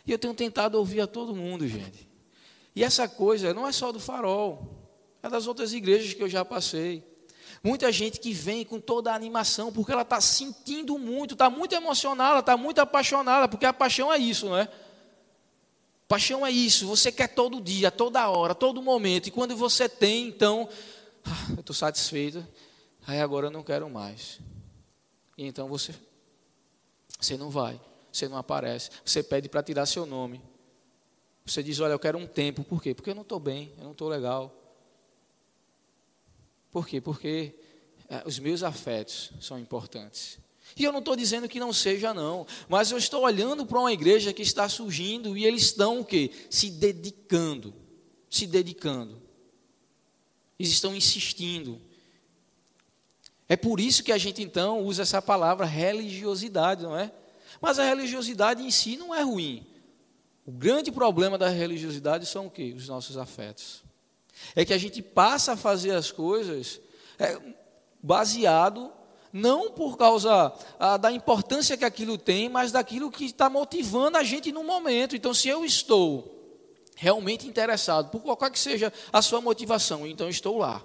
E 0.06 0.12
eu 0.12 0.18
tenho 0.18 0.32
tentado 0.32 0.78
ouvir 0.78 1.02
a 1.02 1.06
todo 1.06 1.36
mundo, 1.36 1.68
gente. 1.68 2.08
E 2.74 2.82
essa 2.82 3.06
coisa 3.06 3.52
não 3.52 3.66
é 3.66 3.72
só 3.72 3.92
do 3.92 4.00
farol 4.00 4.85
é 5.26 5.30
das 5.30 5.46
outras 5.46 5.72
igrejas 5.72 6.14
que 6.14 6.22
eu 6.22 6.28
já 6.28 6.44
passei. 6.44 7.04
Muita 7.62 7.90
gente 7.90 8.20
que 8.20 8.32
vem 8.32 8.64
com 8.64 8.80
toda 8.80 9.10
a 9.10 9.14
animação, 9.14 9.72
porque 9.72 9.92
ela 9.92 10.02
está 10.02 10.20
sentindo 10.20 10.98
muito, 10.98 11.34
está 11.34 11.50
muito 11.50 11.74
emocionada, 11.74 12.40
está 12.40 12.56
muito 12.56 12.80
apaixonada, 12.80 13.48
porque 13.48 13.66
a 13.66 13.72
paixão 13.72 14.12
é 14.12 14.18
isso, 14.18 14.46
não 14.46 14.56
é? 14.56 14.68
Paixão 16.06 16.46
é 16.46 16.50
isso, 16.50 16.86
você 16.86 17.10
quer 17.10 17.28
todo 17.28 17.60
dia, 17.60 17.90
toda 17.90 18.28
hora, 18.28 18.54
todo 18.54 18.80
momento, 18.80 19.26
e 19.26 19.30
quando 19.32 19.56
você 19.56 19.88
tem, 19.88 20.28
então, 20.28 20.68
ah, 21.24 21.46
eu 21.50 21.60
estou 21.60 21.74
satisfeito, 21.74 22.46
aí 23.06 23.20
agora 23.20 23.48
eu 23.48 23.50
não 23.50 23.64
quero 23.64 23.90
mais. 23.90 24.38
E 25.36 25.44
então 25.44 25.66
você, 25.66 25.92
você 27.18 27.36
não 27.36 27.50
vai, 27.50 27.80
você 28.12 28.28
não 28.28 28.36
aparece, 28.36 28.90
você 29.04 29.22
pede 29.22 29.48
para 29.48 29.62
tirar 29.62 29.86
seu 29.86 30.06
nome. 30.06 30.40
Você 31.44 31.62
diz, 31.62 31.78
olha, 31.80 31.92
eu 31.92 31.98
quero 31.98 32.18
um 32.18 32.26
tempo, 32.26 32.64
por 32.64 32.82
quê? 32.82 32.94
Porque 32.94 33.10
eu 33.10 33.14
não 33.14 33.22
estou 33.22 33.38
bem, 33.38 33.72
eu 33.78 33.84
não 33.84 33.92
estou 33.92 34.08
legal. 34.08 34.65
Por 36.70 36.86
quê? 36.86 37.00
Porque 37.00 37.54
é, 38.08 38.22
os 38.26 38.38
meus 38.38 38.62
afetos 38.62 39.32
são 39.40 39.58
importantes. 39.58 40.38
E 40.76 40.84
eu 40.84 40.92
não 40.92 40.98
estou 40.98 41.16
dizendo 41.16 41.48
que 41.48 41.60
não 41.60 41.72
seja, 41.72 42.12
não. 42.12 42.46
Mas 42.68 42.90
eu 42.90 42.98
estou 42.98 43.22
olhando 43.22 43.64
para 43.64 43.78
uma 43.78 43.92
igreja 43.92 44.32
que 44.32 44.42
está 44.42 44.68
surgindo 44.68 45.36
e 45.36 45.44
eles 45.44 45.62
estão 45.62 46.00
o 46.00 46.04
quê? 46.04 46.30
Se 46.50 46.70
dedicando. 46.70 47.74
Se 48.28 48.46
dedicando. 48.46 49.22
Eles 50.58 50.72
estão 50.72 50.94
insistindo. 50.94 51.80
É 53.48 53.56
por 53.56 53.78
isso 53.78 54.02
que 54.02 54.12
a 54.12 54.18
gente 54.18 54.42
então 54.42 54.82
usa 54.82 55.02
essa 55.02 55.22
palavra 55.22 55.64
religiosidade, 55.64 56.82
não 56.82 56.96
é? 56.96 57.12
Mas 57.60 57.78
a 57.78 57.84
religiosidade 57.84 58.62
em 58.62 58.70
si 58.70 58.96
não 58.96 59.14
é 59.14 59.22
ruim. 59.22 59.66
O 60.44 60.52
grande 60.52 60.90
problema 60.90 61.38
da 61.38 61.48
religiosidade 61.48 62.26
são 62.26 62.46
o 62.46 62.50
quê? 62.50 62.74
Os 62.76 62.88
nossos 62.88 63.16
afetos. 63.16 63.82
É 64.54 64.64
que 64.64 64.72
a 64.72 64.78
gente 64.78 65.02
passa 65.02 65.52
a 65.52 65.56
fazer 65.56 65.92
as 65.92 66.10
coisas 66.10 66.80
é, 67.18 67.38
baseado 68.02 68.92
não 69.32 69.70
por 69.70 69.98
causa 69.98 70.52
a, 70.78 70.96
da 70.96 71.12
importância 71.12 71.76
que 71.76 71.84
aquilo 71.84 72.16
tem, 72.16 72.48
mas 72.48 72.72
daquilo 72.72 73.10
que 73.10 73.26
está 73.26 73.50
motivando 73.50 74.16
a 74.16 74.24
gente 74.24 74.50
no 74.50 74.64
momento. 74.64 75.14
Então, 75.14 75.34
se 75.34 75.46
eu 75.48 75.64
estou 75.64 76.32
realmente 76.96 77.46
interessado, 77.46 78.10
por 78.10 78.22
qualquer 78.22 78.50
que 78.50 78.58
seja 78.58 78.90
a 79.12 79.20
sua 79.20 79.42
motivação, 79.42 80.06
então 80.06 80.30
estou 80.30 80.58
lá. 80.58 80.82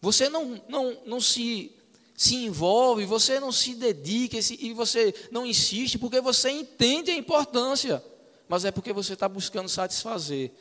Você 0.00 0.28
não, 0.28 0.60
não, 0.68 0.96
não 1.06 1.20
se, 1.20 1.72
se 2.16 2.34
envolve, 2.34 3.04
você 3.04 3.38
não 3.38 3.52
se 3.52 3.74
dedica 3.76 4.36
e 4.58 4.72
você 4.72 5.14
não 5.30 5.46
insiste 5.46 5.98
porque 5.98 6.20
você 6.20 6.50
entende 6.50 7.12
a 7.12 7.16
importância, 7.16 8.04
mas 8.48 8.64
é 8.64 8.72
porque 8.72 8.92
você 8.92 9.12
está 9.12 9.28
buscando 9.28 9.68
satisfazer 9.68 10.52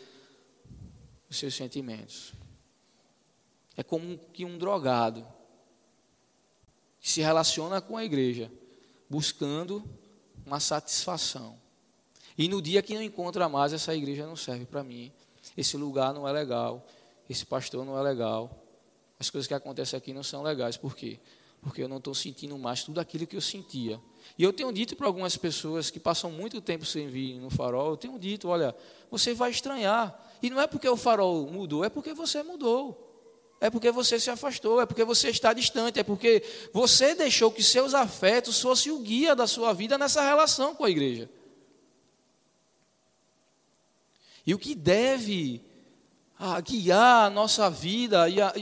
os 1.29 1.37
seus 1.37 1.53
sentimentos. 1.53 2.33
É 3.75 3.83
como 3.83 4.17
que 4.33 4.43
um 4.43 4.57
drogado 4.57 5.25
que 6.99 7.09
se 7.09 7.21
relaciona 7.21 7.79
com 7.79 7.95
a 7.95 8.03
igreja, 8.03 8.51
buscando 9.09 9.83
uma 10.45 10.59
satisfação. 10.59 11.57
E 12.37 12.47
no 12.47 12.61
dia 12.61 12.81
que 12.81 12.93
não 12.93 13.01
encontra 13.01 13.49
mais, 13.49 13.73
essa 13.73 13.95
igreja 13.95 14.25
não 14.25 14.35
serve 14.35 14.65
para 14.65 14.83
mim. 14.83 15.11
Esse 15.55 15.77
lugar 15.77 16.13
não 16.13 16.27
é 16.27 16.31
legal. 16.31 16.85
Esse 17.29 17.45
pastor 17.45 17.85
não 17.85 17.97
é 17.97 18.01
legal. 18.01 18.63
As 19.19 19.29
coisas 19.29 19.47
que 19.47 19.53
acontecem 19.53 19.97
aqui 19.97 20.13
não 20.13 20.23
são 20.23 20.43
legais. 20.43 20.77
Por 20.77 20.95
quê? 20.95 21.19
Porque 21.61 21.81
eu 21.81 21.87
não 21.87 21.97
estou 21.97 22.13
sentindo 22.13 22.57
mais 22.57 22.83
tudo 22.83 22.99
aquilo 22.99 23.25
que 23.25 23.35
eu 23.35 23.41
sentia. 23.41 23.99
E 24.37 24.43
eu 24.43 24.53
tenho 24.53 24.71
dito 24.71 24.95
para 24.95 25.07
algumas 25.07 25.35
pessoas 25.35 25.89
que 25.89 25.99
passam 25.99 26.31
muito 26.31 26.61
tempo 26.61 26.85
sem 26.85 27.07
vir 27.07 27.39
no 27.39 27.49
farol, 27.49 27.91
eu 27.91 27.97
tenho 27.97 28.19
dito, 28.19 28.47
olha, 28.47 28.75
você 29.09 29.33
vai 29.33 29.49
estranhar. 29.49 30.26
E 30.41 30.50
não 30.50 30.62
é 30.62 30.67
porque 30.67 30.88
o 30.88 30.97
farol 30.97 31.47
mudou, 31.47 31.84
é 31.84 31.89
porque 31.89 32.13
você 32.13 32.43
mudou. 32.43 33.04
É 33.60 33.69
porque 33.69 33.91
você 33.91 34.19
se 34.19 34.30
afastou, 34.30 34.80
é 34.80 34.86
porque 34.86 35.04
você 35.04 35.30
está 35.30 35.52
distante, 35.52 36.00
é 36.00 36.04
porque 36.04 36.43
você 36.71 37.15
deixou 37.15 37.52
que 37.52 37.63
seus 37.63 37.95
afetos 37.95 38.62
fossem 38.62 38.91
o 38.91 39.00
guia 39.00 39.36
da 39.36 39.47
sua 39.47 39.73
vida 39.73 39.97
nessa 39.97 40.21
relação 40.21 40.76
com 40.76 40.86
a 40.86 40.89
igreja. 40.89 41.28
E 44.45 44.54
o 44.54 44.60
que 44.60 44.76
deve 44.76 45.62
ah, 46.38 46.62
guiar 46.62 47.26
a 47.26 47.30
nossa 47.30 47.69
vida 47.69 48.30
e 48.30 48.39
a, 48.39 48.54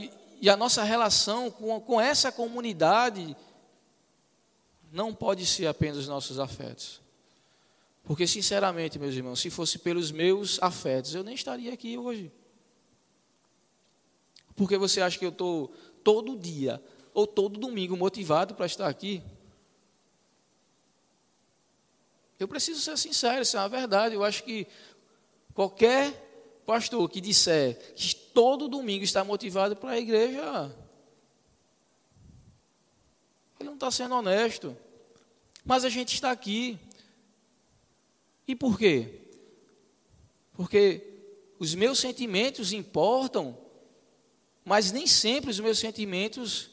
e 0.42 0.50
a 0.50 0.56
nossa 0.56 0.82
relação 0.84 1.52
com, 1.52 1.80
com 1.82 2.00
essa 2.00 2.32
comunidade 2.32 3.36
não 4.92 5.14
pode 5.14 5.46
ser 5.46 5.68
apenas 5.68 5.98
os 5.98 6.08
nossos 6.08 6.40
afetos. 6.40 7.02
Porque, 8.06 8.28
sinceramente, 8.28 9.00
meus 9.00 9.15
irmãos, 9.15 9.39
se 9.39 9.50
fosse 9.50 9.80
pelos 9.80 10.12
meus 10.12 10.62
afetos, 10.62 11.15
eu 11.15 11.24
nem 11.24 11.34
estaria 11.34 11.74
aqui 11.74 11.98
hoje. 11.98 12.32
Porque 14.56 14.78
você 14.78 15.02
acha 15.02 15.18
que 15.18 15.26
eu 15.26 15.30
estou 15.30 15.74
todo 16.04 16.38
dia 16.38 16.82
ou 17.13 17.26
todo 17.26 17.60
domingo 17.60 17.98
motivado 17.98 18.54
para 18.54 18.68
estar 18.68 18.88
aqui? 18.88 19.24
Eu 22.39 22.48
preciso 22.48 22.80
ser 22.80 22.98
sincero, 22.98 23.41
isso 23.41 23.58
é 23.58 23.60
uma 23.60 23.70
verdade. 23.70 24.13
Eu 24.13 24.24
acho 24.24 24.44
que 24.44 24.68
qualquer 25.54 26.62
pastor 26.65 27.10
que 27.10 27.20
disser 27.20 27.94
que 27.96 28.13
todo 28.13 28.68
domingo 28.68 29.04
está 29.04 29.24
motivado 29.24 29.76
para 29.76 29.91
a 29.91 30.00
igreja, 30.00 30.76
ele 33.60 33.70
não 33.70 33.76
está 33.76 33.89
sendo 33.89 34.15
honesto. 34.15 34.78
Mas 35.63 35.84
a 35.84 35.89
gente 35.89 36.13
está 36.13 36.30
aqui. 36.30 36.78
E 38.48 38.56
por 38.56 38.78
quê? 38.78 39.22
Porque 40.54 41.16
os 41.60 41.74
meus 41.74 42.00
sentimentos 42.00 42.72
importam, 42.72 43.58
mas 44.64 44.92
nem 44.92 45.08
sempre 45.08 45.52
os 45.52 45.60
meus 45.60 45.80
sentimentos 45.80 46.70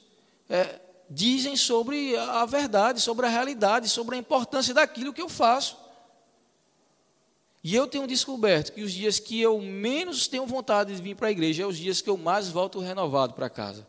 é, 0.48 0.80
dizem 1.08 1.56
sobre 1.56 2.16
a 2.16 2.44
verdade, 2.46 3.00
sobre 3.00 3.26
a 3.26 3.28
realidade, 3.28 3.88
sobre 3.88 4.16
a 4.16 4.18
importância 4.18 4.74
daquilo 4.74 5.12
que 5.12 5.22
eu 5.22 5.28
faço. 5.28 5.76
E 7.64 7.74
eu 7.76 7.86
tenho 7.86 8.06
descoberto 8.06 8.72
que 8.72 8.82
os 8.82 8.92
dias 8.92 9.20
que 9.20 9.40
eu 9.40 9.60
menos 9.60 10.26
tenho 10.26 10.46
vontade 10.46 10.94
de 10.94 11.00
vir 11.00 11.14
para 11.14 11.28
a 11.28 11.30
igreja 11.30 11.62
é 11.62 11.66
os 11.66 11.76
dias 11.76 12.00
que 12.00 12.10
eu 12.10 12.16
mais 12.16 12.48
volto 12.48 12.80
renovado 12.80 13.34
para 13.34 13.48
casa. 13.48 13.86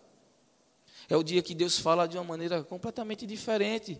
É 1.09 1.17
o 1.17 1.23
dia 1.23 1.41
que 1.41 1.55
Deus 1.55 1.79
fala 1.79 2.07
de 2.07 2.17
uma 2.17 2.23
maneira 2.23 2.63
completamente 2.63 3.25
diferente. 3.25 3.99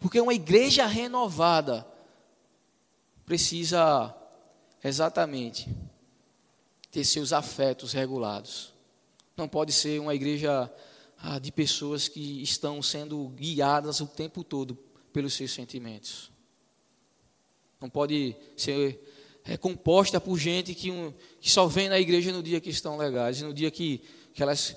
Porque 0.00 0.20
uma 0.20 0.34
igreja 0.34 0.84
renovada 0.84 1.86
precisa 3.26 4.14
exatamente 4.82 5.68
ter 6.90 7.04
seus 7.04 7.32
afetos 7.32 7.92
regulados. 7.92 8.72
Não 9.36 9.48
pode 9.48 9.72
ser 9.72 10.00
uma 10.00 10.14
igreja 10.14 10.72
ah, 11.18 11.38
de 11.38 11.50
pessoas 11.50 12.08
que 12.08 12.42
estão 12.42 12.80
sendo 12.80 13.28
guiadas 13.30 14.00
o 14.00 14.06
tempo 14.06 14.44
todo 14.44 14.78
pelos 15.12 15.34
seus 15.34 15.50
sentimentos. 15.52 16.30
Não 17.80 17.90
pode 17.90 18.34
ser 18.56 18.98
é, 19.44 19.56
composta 19.56 20.20
por 20.20 20.38
gente 20.38 20.74
que, 20.74 20.90
um, 20.90 21.12
que 21.40 21.50
só 21.50 21.66
vem 21.66 21.88
na 21.88 21.98
igreja 21.98 22.32
no 22.32 22.42
dia 22.42 22.60
que 22.60 22.70
estão 22.70 22.96
legais, 22.96 23.42
no 23.42 23.52
dia 23.52 23.70
que, 23.70 24.02
que 24.32 24.42
elas 24.42 24.76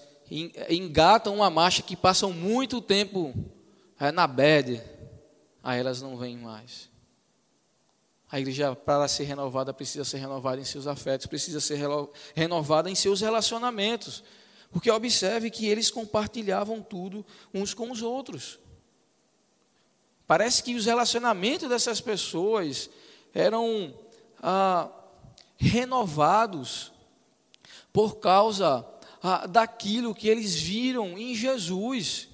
engatam 0.69 1.35
uma 1.35 1.49
marcha 1.49 1.81
que 1.81 1.95
passam 1.95 2.33
muito 2.33 2.81
tempo 2.81 3.33
é, 3.99 4.11
na 4.11 4.27
bed, 4.27 4.81
aí 5.63 5.79
elas 5.79 6.01
não 6.01 6.17
vêm 6.17 6.37
mais. 6.37 6.88
A 8.31 8.39
igreja, 8.39 8.75
para 8.75 9.07
ser 9.07 9.23
renovada, 9.23 9.73
precisa 9.73 10.05
ser 10.05 10.17
renovada 10.17 10.61
em 10.61 10.65
seus 10.65 10.85
afetos, 10.85 11.25
precisa 11.25 11.59
ser 11.59 11.79
renovada 12.35 12.89
em 12.89 12.95
seus 12.95 13.21
relacionamentos. 13.21 14.23
Porque 14.71 14.91
observe 14.91 15.49
que 15.49 15.65
eles 15.65 15.89
compartilhavam 15.89 16.81
tudo 16.81 17.25
uns 17.53 17.73
com 17.73 17.91
os 17.91 18.03
outros. 18.03 18.59
Parece 20.27 20.61
que 20.61 20.75
os 20.75 20.85
relacionamentos 20.85 21.67
dessas 21.67 21.99
pessoas 21.99 22.87
eram 23.33 23.95
ah, 24.43 24.87
renovados 25.57 26.91
por 27.91 28.17
causa 28.17 28.85
ah, 29.23 29.47
daquilo 29.47 30.13
que 30.13 30.29
eles 30.29 30.53
viram 30.53 31.17
em 31.17 31.33
Jesus. 31.33 32.29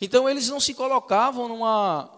Então 0.00 0.28
eles 0.28 0.48
não 0.48 0.60
se 0.60 0.72
colocavam 0.72 1.48
numa, 1.48 2.10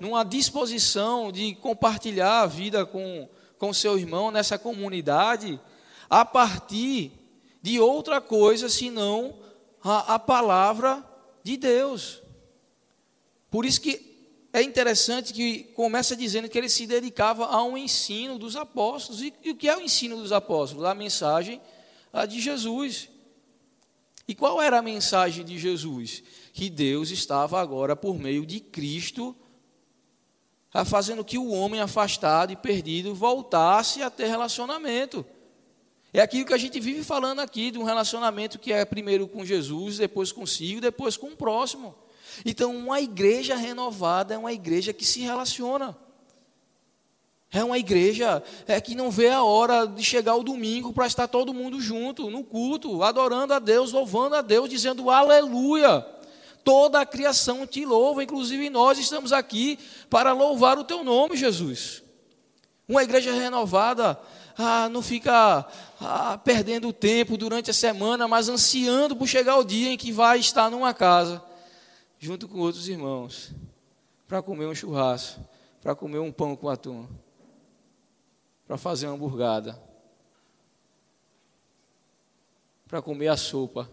numa 0.00 0.24
disposição 0.24 1.30
de 1.32 1.54
compartilhar 1.56 2.42
a 2.42 2.46
vida 2.46 2.86
com, 2.86 3.28
com 3.58 3.72
seu 3.72 3.98
irmão 3.98 4.30
nessa 4.30 4.58
comunidade 4.58 5.60
a 6.08 6.24
partir 6.24 7.12
de 7.60 7.80
outra 7.80 8.20
coisa 8.20 8.68
senão 8.68 9.38
a, 9.82 10.14
a 10.14 10.18
palavra 10.18 11.04
de 11.42 11.56
Deus. 11.56 12.22
Por 13.50 13.64
isso 13.64 13.80
que 13.80 14.08
é 14.52 14.62
interessante 14.62 15.32
que 15.32 15.64
começa 15.74 16.16
dizendo 16.16 16.48
que 16.48 16.56
ele 16.56 16.68
se 16.68 16.86
dedicava 16.86 17.46
ao 17.46 17.76
ensino 17.76 18.38
dos 18.38 18.56
apóstolos. 18.56 19.22
E, 19.22 19.32
e 19.44 19.50
o 19.50 19.56
que 19.56 19.68
é 19.68 19.76
o 19.76 19.80
ensino 19.80 20.16
dos 20.16 20.32
apóstolos? 20.32 20.84
A 20.84 20.94
mensagem 20.94 21.60
a 22.12 22.26
de 22.26 22.40
Jesus. 22.40 23.08
E 24.26 24.34
qual 24.34 24.60
era 24.60 24.78
a 24.78 24.82
mensagem 24.82 25.44
de 25.44 25.58
Jesus? 25.58 26.22
Que 26.52 26.68
Deus 26.68 27.10
estava 27.10 27.60
agora, 27.60 27.96
por 27.96 28.18
meio 28.18 28.44
de 28.44 28.60
Cristo, 28.60 29.34
fazendo 30.84 31.24
que 31.24 31.38
o 31.38 31.50
homem 31.50 31.80
afastado 31.80 32.52
e 32.52 32.56
perdido 32.56 33.14
voltasse 33.14 34.02
a 34.02 34.10
ter 34.10 34.26
relacionamento. 34.26 35.24
É 36.12 36.20
aquilo 36.20 36.46
que 36.46 36.54
a 36.54 36.58
gente 36.58 36.80
vive 36.80 37.02
falando 37.04 37.40
aqui, 37.40 37.70
de 37.70 37.78
um 37.78 37.84
relacionamento 37.84 38.58
que 38.58 38.72
é 38.72 38.84
primeiro 38.84 39.28
com 39.28 39.44
Jesus, 39.44 39.98
depois 39.98 40.32
consigo, 40.32 40.80
depois 40.80 41.16
com 41.16 41.28
o 41.28 41.36
próximo. 41.36 41.94
Então, 42.44 42.74
uma 42.74 43.00
igreja 43.00 43.56
renovada 43.56 44.34
é 44.34 44.38
uma 44.38 44.52
igreja 44.52 44.92
que 44.92 45.04
se 45.04 45.20
relaciona. 45.20 45.96
É 47.50 47.64
uma 47.64 47.78
igreja 47.78 48.42
é, 48.66 48.78
que 48.78 48.94
não 48.94 49.10
vê 49.10 49.30
a 49.30 49.42
hora 49.42 49.86
de 49.86 50.04
chegar 50.04 50.36
o 50.36 50.42
domingo 50.42 50.92
para 50.92 51.06
estar 51.06 51.26
todo 51.26 51.54
mundo 51.54 51.80
junto, 51.80 52.30
no 52.30 52.44
culto, 52.44 53.02
adorando 53.02 53.54
a 53.54 53.58
Deus, 53.58 53.92
louvando 53.92 54.36
a 54.36 54.42
Deus, 54.42 54.68
dizendo 54.68 55.10
aleluia. 55.10 56.04
Toda 56.68 57.00
a 57.00 57.06
criação 57.06 57.66
te 57.66 57.86
louva, 57.86 58.22
inclusive 58.22 58.68
nós 58.68 58.98
estamos 58.98 59.32
aqui 59.32 59.78
para 60.10 60.34
louvar 60.34 60.78
o 60.78 60.84
teu 60.84 61.02
nome, 61.02 61.34
Jesus. 61.34 62.02
Uma 62.86 63.02
igreja 63.02 63.32
renovada 63.32 64.20
ah, 64.54 64.86
não 64.90 65.00
fica 65.00 65.66
ah, 65.98 66.36
perdendo 66.36 66.92
tempo 66.92 67.38
durante 67.38 67.70
a 67.70 67.72
semana, 67.72 68.28
mas 68.28 68.50
ansiando 68.50 69.16
por 69.16 69.26
chegar 69.26 69.56
o 69.56 69.64
dia 69.64 69.90
em 69.90 69.96
que 69.96 70.12
vai 70.12 70.40
estar 70.40 70.70
numa 70.70 70.92
casa, 70.92 71.42
junto 72.18 72.46
com 72.46 72.58
outros 72.58 72.86
irmãos, 72.86 73.50
para 74.26 74.42
comer 74.42 74.66
um 74.66 74.74
churrasco, 74.74 75.40
para 75.80 75.94
comer 75.94 76.18
um 76.18 76.30
pão 76.30 76.54
com 76.54 76.68
atum, 76.68 77.08
para 78.66 78.76
fazer 78.76 79.06
uma 79.06 79.14
hamburgada, 79.14 79.82
para 82.86 83.00
comer 83.00 83.28
a 83.28 83.38
sopa. 83.38 83.90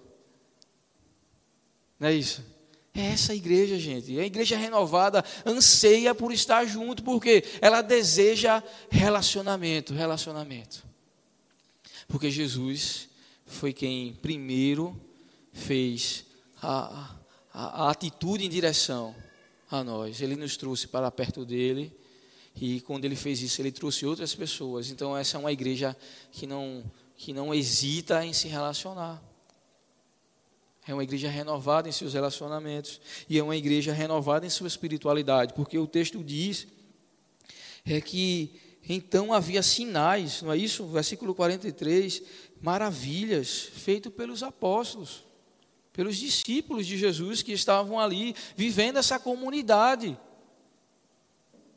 Não 1.98 2.10
é 2.10 2.14
isso? 2.14 2.55
É 2.96 3.08
essa 3.08 3.36
igreja, 3.36 3.78
gente. 3.78 4.18
A 4.18 4.26
igreja 4.26 4.58
renovada 4.58 5.24
anseia 5.46 6.16
por 6.16 6.32
estar 6.32 6.66
junto, 6.66 7.04
porque 7.04 7.44
ela 7.60 7.82
deseja 7.82 8.64
relacionamento, 8.90 9.94
relacionamento. 9.94 10.82
Porque 12.08 12.32
Jesus 12.32 13.10
foi 13.46 13.74
quem 13.74 14.14
primeiro 14.22 15.00
fez 15.52 16.26
a, 16.62 17.16
a, 17.54 17.86
a 17.86 17.92
atitude 17.92 18.46
em 18.46 18.50
direção 18.50 19.14
a 19.70 19.84
nós. 19.84 20.22
Ele 20.22 20.38
nos 20.38 20.56
trouxe 20.56 20.88
para 20.88 21.12
perto 21.12 21.46
dele 21.46 21.92
e 22.56 22.80
quando 22.82 23.04
ele 23.04 23.16
fez 23.16 23.42
isso, 23.42 23.62
ele 23.62 23.72
trouxe 23.72 24.06
outras 24.06 24.34
pessoas. 24.34 24.90
Então 24.90 25.18
essa 25.18 25.38
é 25.38 25.40
uma 25.40 25.52
igreja 25.52 25.96
que 26.32 26.48
não 26.48 26.84
que 27.18 27.32
não 27.32 27.54
hesita 27.54 28.26
em 28.26 28.34
se 28.34 28.48
relacionar. 28.50 29.22
É 30.88 30.94
uma 30.94 31.04
igreja 31.04 31.30
renovada 31.30 31.90
em 31.90 31.92
seus 31.92 32.14
relacionamentos. 32.14 33.02
E 33.28 33.40
é 33.40 33.44
uma 33.44 33.56
igreja 33.56 33.92
renovada 33.92 34.46
em 34.46 34.50
sua 34.50 34.68
espiritualidade. 34.68 35.54
Porque 35.54 35.78
o 35.78 35.88
texto 35.88 36.24
diz 36.24 36.68
é 37.86 38.02
que 38.02 38.62
então 38.88 39.34
havia 39.34 39.64
sinais, 39.64 40.44
não 40.44 40.52
é 40.52 40.58
isso? 40.58 40.86
Versículo 40.86 41.34
43, 41.34 42.22
maravilhas 42.62 43.62
feitas 43.62 44.14
pelos 44.14 44.44
apóstolos, 44.44 45.24
pelos 45.92 46.18
discípulos 46.18 46.86
de 46.86 46.98
Jesus 46.98 47.42
que 47.42 47.52
estavam 47.52 48.00
ali 48.00 48.36
vivendo 48.56 48.98
essa 48.98 49.18
comunidade. 49.18 50.18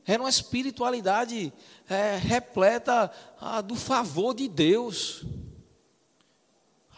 Era 0.07 0.23
uma 0.23 0.29
espiritualidade 0.29 1.53
é, 1.89 2.17
repleta 2.17 3.11
ah, 3.41 3.61
do 3.61 3.75
favor 3.75 4.35
de 4.35 4.49
Deus. 4.49 5.25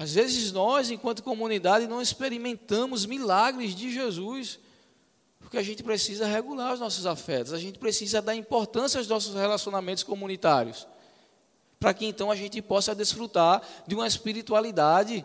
Às 0.00 0.14
vezes 0.14 0.50
nós, 0.50 0.90
enquanto 0.90 1.22
comunidade, 1.22 1.86
não 1.86 2.00
experimentamos 2.00 3.04
milagres 3.04 3.74
de 3.74 3.92
Jesus, 3.92 4.58
porque 5.38 5.58
a 5.58 5.62
gente 5.62 5.82
precisa 5.82 6.24
regular 6.24 6.72
os 6.72 6.80
nossos 6.80 7.04
afetos, 7.04 7.52
a 7.52 7.58
gente 7.58 7.78
precisa 7.78 8.22
dar 8.22 8.34
importância 8.34 8.96
aos 8.96 9.06
nossos 9.06 9.34
relacionamentos 9.34 10.02
comunitários, 10.02 10.88
para 11.78 11.92
que 11.92 12.06
então 12.06 12.30
a 12.30 12.34
gente 12.34 12.62
possa 12.62 12.94
desfrutar 12.94 13.60
de 13.86 13.94
uma 13.94 14.06
espiritualidade 14.06 15.22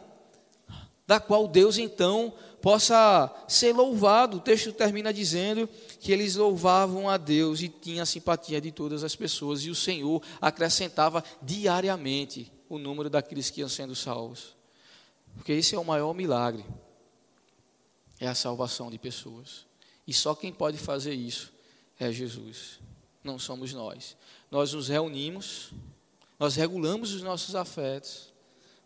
da 1.08 1.22
qual 1.22 1.48
Deus 1.48 1.78
então 1.78 2.34
possa 2.62 3.34
ser 3.48 3.72
louvado. 3.72 4.38
O 4.38 4.42
texto 4.42 4.74
termina 4.74 5.14
dizendo 5.14 5.70
que 6.02 6.12
eles 6.12 6.36
louvavam 6.36 7.10
a 7.10 7.16
Deus 7.16 7.62
e 7.62 7.70
tinha 7.70 8.04
a 8.04 8.06
simpatia 8.06 8.60
de 8.60 8.74
todas 8.74 9.06
as 9.06 9.16
pessoas, 9.16 9.62
e 9.62 9.70
o 9.70 9.76
Senhor 9.76 10.22
acrescentava 10.42 11.24
diariamente 11.42 12.52
o 12.68 12.78
número 12.78 13.10
daqueles 13.10 13.50
que 13.50 13.62
iam 13.62 13.70
sendo 13.70 13.96
salvos. 13.96 14.55
Porque 15.36 15.52
esse 15.54 15.76
é 15.76 15.80
o 15.80 15.86
maior 15.86 16.14
milagre. 16.14 16.66
É 18.20 18.28
a 18.28 18.36
salvação 18.36 18.90
de 18.90 18.98
pessoas. 18.98 19.66
E 20.08 20.14
só 20.14 20.36
quem 20.36 20.52
pode 20.52 20.78
fazer 20.78 21.14
isso 21.14 21.52
é 22.00 22.12
Jesus. 22.12 22.80
Não 23.24 23.40
somos 23.40 23.74
nós. 23.74 24.16
Nós 24.52 24.74
nos 24.74 24.88
reunimos, 24.88 25.74
nós 26.40 26.56
regulamos 26.56 27.14
os 27.14 27.22
nossos 27.22 27.56
afetos, 27.56 28.34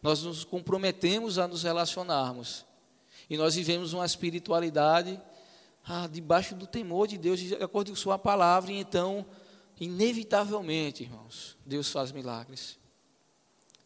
nós 0.02 0.24
nos 0.24 0.44
comprometemos 0.44 1.38
a 1.38 1.48
nos 1.48 1.64
relacionarmos. 1.64 2.66
E 3.30 3.38
nós 3.38 3.56
vivemos 3.56 3.94
uma 3.94 4.06
espiritualidade 4.06 5.20
ah, 5.84 6.08
debaixo 6.08 6.56
do 6.56 6.66
temor 6.66 7.08
de 7.08 7.18
Deus, 7.18 7.40
de 7.40 7.56
acordo 7.56 7.92
com 7.92 7.96
Sua 7.96 8.18
palavra, 8.18 8.72
e 8.72 8.80
então, 8.80 9.26
inevitavelmente, 9.80 11.04
irmãos, 11.04 11.58
Deus 11.66 11.90
faz 11.90 12.12
milagres. 12.12 12.80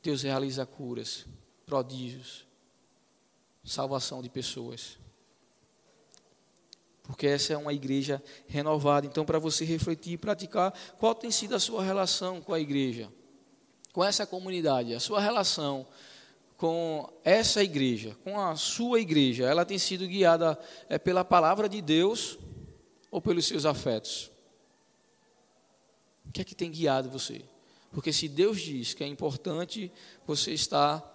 Deus 0.02 0.22
realiza 0.22 0.66
curas, 0.66 1.26
prodígios, 1.66 2.46
salvação 3.64 4.22
de 4.22 4.30
pessoas. 4.30 4.98
Porque 7.04 7.28
essa 7.28 7.54
é 7.54 7.58
uma 7.58 7.74
igreja 7.74 8.24
renovada. 8.48 9.06
Então, 9.06 9.26
para 9.26 9.40
você 9.40 9.66
refletir 9.66 10.14
e 10.14 10.18
praticar, 10.18 10.74
qual 10.98 11.14
tem 11.14 11.32
sido 11.32 11.56
a 11.56 11.60
sua 11.60 11.84
relação 11.84 12.42
com 12.42 12.54
a 12.54 12.60
igreja? 12.60 13.12
Com 13.92 14.04
essa 14.04 14.26
comunidade, 14.26 14.94
a 14.94 15.00
sua 15.00 15.20
relação 15.20 15.86
com 16.58 17.12
essa 17.26 17.62
igreja, 17.62 18.18
com 18.24 18.40
a 18.40 18.56
sua 18.56 19.02
igreja, 19.02 19.44
ela 19.44 19.66
tem 19.66 19.78
sido 19.78 20.08
guiada 20.08 20.58
é, 20.88 20.98
pela 20.98 21.26
palavra 21.26 21.68
de 21.68 21.82
Deus 21.82 22.40
ou 23.12 23.22
pelos 23.22 23.46
seus 23.46 23.66
afetos? 23.66 24.32
O 26.26 26.32
que 26.32 26.40
é 26.40 26.44
que 26.46 26.56
tem 26.56 26.72
guiado 26.72 27.10
você? 27.10 27.44
Porque 27.92 28.14
se 28.14 28.30
Deus 28.30 28.62
diz 28.62 28.94
que 28.94 29.04
é 29.04 29.08
importante 29.08 29.92
você 30.26 30.54
estar 30.54 31.13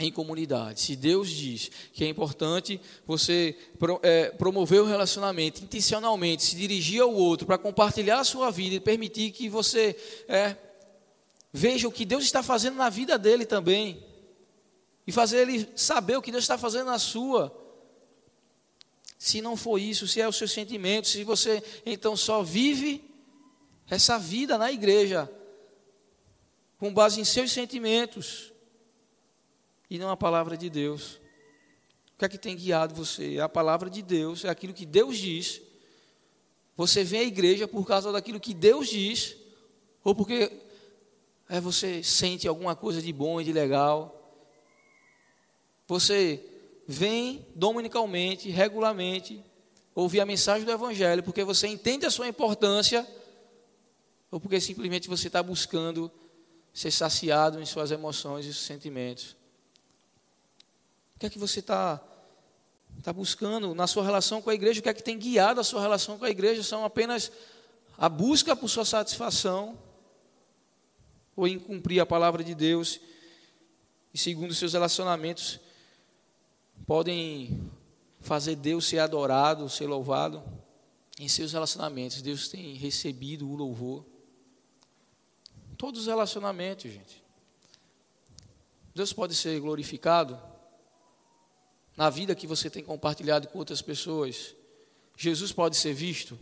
em 0.00 0.12
comunidade, 0.12 0.80
se 0.80 0.94
Deus 0.94 1.28
diz 1.28 1.72
que 1.92 2.04
é 2.04 2.08
importante 2.08 2.80
você 3.04 3.58
é, 4.02 4.30
promover 4.30 4.80
o 4.80 4.86
relacionamento 4.86 5.64
intencionalmente, 5.64 6.44
se 6.44 6.54
dirigir 6.54 7.02
ao 7.02 7.12
outro 7.12 7.44
para 7.44 7.58
compartilhar 7.58 8.20
a 8.20 8.24
sua 8.24 8.48
vida 8.52 8.76
e 8.76 8.80
permitir 8.80 9.32
que 9.32 9.48
você 9.48 9.96
é, 10.28 10.56
veja 11.52 11.88
o 11.88 11.92
que 11.92 12.04
Deus 12.04 12.22
está 12.22 12.44
fazendo 12.44 12.76
na 12.76 12.88
vida 12.88 13.18
dele 13.18 13.44
também 13.44 14.06
e 15.04 15.10
fazer 15.10 15.38
ele 15.38 15.68
saber 15.74 16.16
o 16.16 16.22
que 16.22 16.30
Deus 16.30 16.44
está 16.44 16.56
fazendo 16.56 16.86
na 16.86 16.98
sua. 17.00 17.52
Se 19.18 19.40
não 19.40 19.56
for 19.56 19.78
isso, 19.78 20.06
se 20.06 20.20
é 20.20 20.28
o 20.28 20.32
seu 20.32 20.46
sentimento, 20.46 21.08
se 21.08 21.24
você 21.24 21.60
então 21.84 22.16
só 22.16 22.40
vive 22.40 23.04
essa 23.90 24.16
vida 24.16 24.56
na 24.56 24.70
igreja 24.70 25.28
com 26.78 26.94
base 26.94 27.20
em 27.20 27.24
seus 27.24 27.50
sentimentos 27.50 28.52
e 29.90 29.98
não 29.98 30.10
a 30.10 30.16
palavra 30.16 30.56
de 30.56 30.68
Deus. 30.68 31.20
O 32.14 32.18
que 32.18 32.24
é 32.24 32.28
que 32.28 32.38
tem 32.38 32.56
guiado 32.56 32.94
você? 32.94 33.38
A 33.38 33.48
palavra 33.48 33.88
de 33.88 34.02
Deus, 34.02 34.44
é 34.44 34.48
aquilo 34.48 34.74
que 34.74 34.84
Deus 34.84 35.16
diz. 35.16 35.60
Você 36.76 37.04
vem 37.04 37.20
à 37.20 37.24
igreja 37.24 37.66
por 37.66 37.86
causa 37.86 38.12
daquilo 38.12 38.40
que 38.40 38.52
Deus 38.52 38.88
diz, 38.88 39.36
ou 40.04 40.14
porque 40.14 40.50
é, 41.48 41.60
você 41.60 42.02
sente 42.02 42.46
alguma 42.46 42.76
coisa 42.76 43.00
de 43.00 43.12
bom 43.12 43.40
e 43.40 43.44
de 43.44 43.52
legal. 43.52 44.14
Você 45.86 46.44
vem 46.86 47.46
dominicalmente, 47.54 48.50
regularmente, 48.50 49.42
ouvir 49.94 50.20
a 50.20 50.26
mensagem 50.26 50.64
do 50.64 50.70
Evangelho, 50.70 51.22
porque 51.22 51.42
você 51.44 51.66
entende 51.66 52.06
a 52.06 52.10
sua 52.10 52.28
importância, 52.28 53.06
ou 54.30 54.38
porque 54.38 54.60
simplesmente 54.60 55.08
você 55.08 55.28
está 55.28 55.42
buscando 55.42 56.10
ser 56.72 56.90
saciado 56.90 57.60
em 57.60 57.66
suas 57.66 57.90
emoções 57.90 58.46
e 58.46 58.52
sentimentos. 58.52 59.37
O 61.18 61.20
que 61.20 61.26
é 61.26 61.30
que 61.30 61.38
você 61.38 61.58
está 61.58 62.00
tá 63.02 63.12
buscando 63.12 63.74
na 63.74 63.88
sua 63.88 64.04
relação 64.04 64.40
com 64.40 64.50
a 64.50 64.54
igreja? 64.54 64.78
O 64.78 64.82
que 64.84 64.88
é 64.88 64.94
que 64.94 65.02
tem 65.02 65.18
guiado 65.18 65.60
a 65.60 65.64
sua 65.64 65.80
relação 65.80 66.16
com 66.16 66.24
a 66.24 66.30
igreja? 66.30 66.62
São 66.62 66.84
apenas 66.84 67.32
a 67.98 68.08
busca 68.08 68.54
por 68.54 68.68
sua 68.68 68.84
satisfação, 68.84 69.76
ou 71.34 71.48
em 71.48 71.58
cumprir 71.58 71.98
a 71.98 72.06
palavra 72.06 72.44
de 72.44 72.54
Deus, 72.54 73.00
e 74.14 74.18
segundo 74.18 74.54
seus 74.54 74.74
relacionamentos 74.74 75.58
podem 76.86 77.68
fazer 78.20 78.54
Deus 78.54 78.86
ser 78.86 79.00
adorado, 79.00 79.68
ser 79.68 79.88
louvado 79.88 80.40
em 81.18 81.26
seus 81.26 81.52
relacionamentos. 81.52 82.22
Deus 82.22 82.46
tem 82.46 82.74
recebido 82.74 83.50
o 83.50 83.56
louvor. 83.56 84.06
Todos 85.76 86.02
os 86.02 86.06
relacionamentos, 86.06 86.92
gente. 86.92 87.24
Deus 88.94 89.12
pode 89.12 89.34
ser 89.34 89.58
glorificado 89.58 90.40
na 91.98 92.08
vida 92.08 92.32
que 92.32 92.46
você 92.46 92.70
tem 92.70 92.84
compartilhado 92.84 93.48
com 93.48 93.58
outras 93.58 93.82
pessoas. 93.82 94.54
Jesus 95.16 95.50
pode 95.50 95.76
ser 95.76 95.92
visto. 95.92 96.38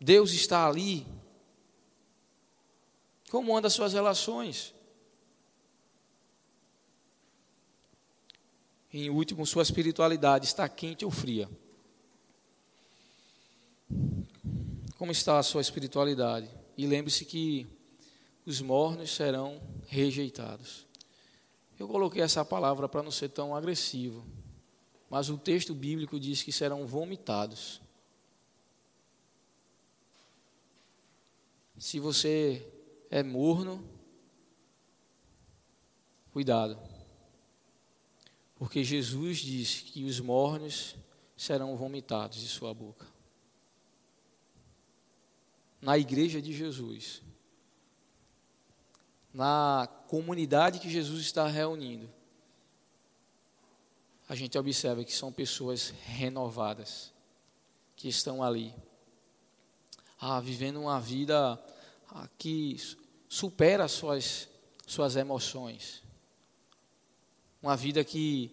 Deus 0.00 0.32
está 0.32 0.66
ali. 0.66 1.06
Como 3.30 3.56
andam 3.56 3.68
as 3.68 3.74
suas 3.74 3.92
relações? 3.92 4.74
Em 8.92 9.08
último, 9.08 9.46
sua 9.46 9.62
espiritualidade 9.62 10.46
está 10.46 10.68
quente 10.68 11.04
ou 11.04 11.12
fria? 11.12 11.48
Como 14.98 15.12
está 15.12 15.38
a 15.38 15.44
sua 15.44 15.60
espiritualidade? 15.60 16.50
E 16.76 16.88
lembre-se 16.88 17.24
que 17.24 17.68
os 18.44 18.60
mornos 18.60 19.14
serão 19.14 19.62
rejeitados. 19.86 20.84
Eu 21.78 21.86
coloquei 21.86 22.22
essa 22.22 22.44
palavra 22.44 22.88
para 22.88 23.04
não 23.04 23.12
ser 23.12 23.28
tão 23.28 23.54
agressivo, 23.54 24.26
mas 25.08 25.28
o 25.28 25.38
texto 25.38 25.74
bíblico 25.74 26.18
diz 26.18 26.42
que 26.42 26.52
serão 26.52 26.86
vomitados. 26.86 27.80
Se 31.78 32.00
você 32.00 32.66
é 33.10 33.22
morno, 33.22 33.88
cuidado. 36.32 36.78
Porque 38.56 38.82
Jesus 38.82 39.38
disse 39.38 39.84
que 39.84 40.04
os 40.04 40.18
mornos 40.18 40.96
serão 41.36 41.76
vomitados 41.76 42.40
de 42.40 42.48
sua 42.48 42.72
boca. 42.72 43.06
Na 45.80 45.98
igreja 45.98 46.40
de 46.40 46.52
Jesus, 46.52 47.22
na 49.32 49.86
comunidade 50.08 50.80
que 50.80 50.88
Jesus 50.88 51.20
está 51.20 51.46
reunindo, 51.46 52.10
a 54.28 54.34
gente 54.34 54.58
observa 54.58 55.04
que 55.04 55.12
são 55.12 55.32
pessoas 55.32 55.90
renovadas, 56.04 57.12
que 57.94 58.08
estão 58.08 58.42
ali, 58.42 58.74
ah, 60.20 60.40
vivendo 60.40 60.80
uma 60.80 61.00
vida 61.00 61.58
ah, 62.10 62.28
que 62.38 62.76
supera 63.28 63.88
suas, 63.88 64.48
suas 64.86 65.16
emoções 65.16 66.06
uma 67.66 67.76
vida 67.76 68.04
que 68.04 68.52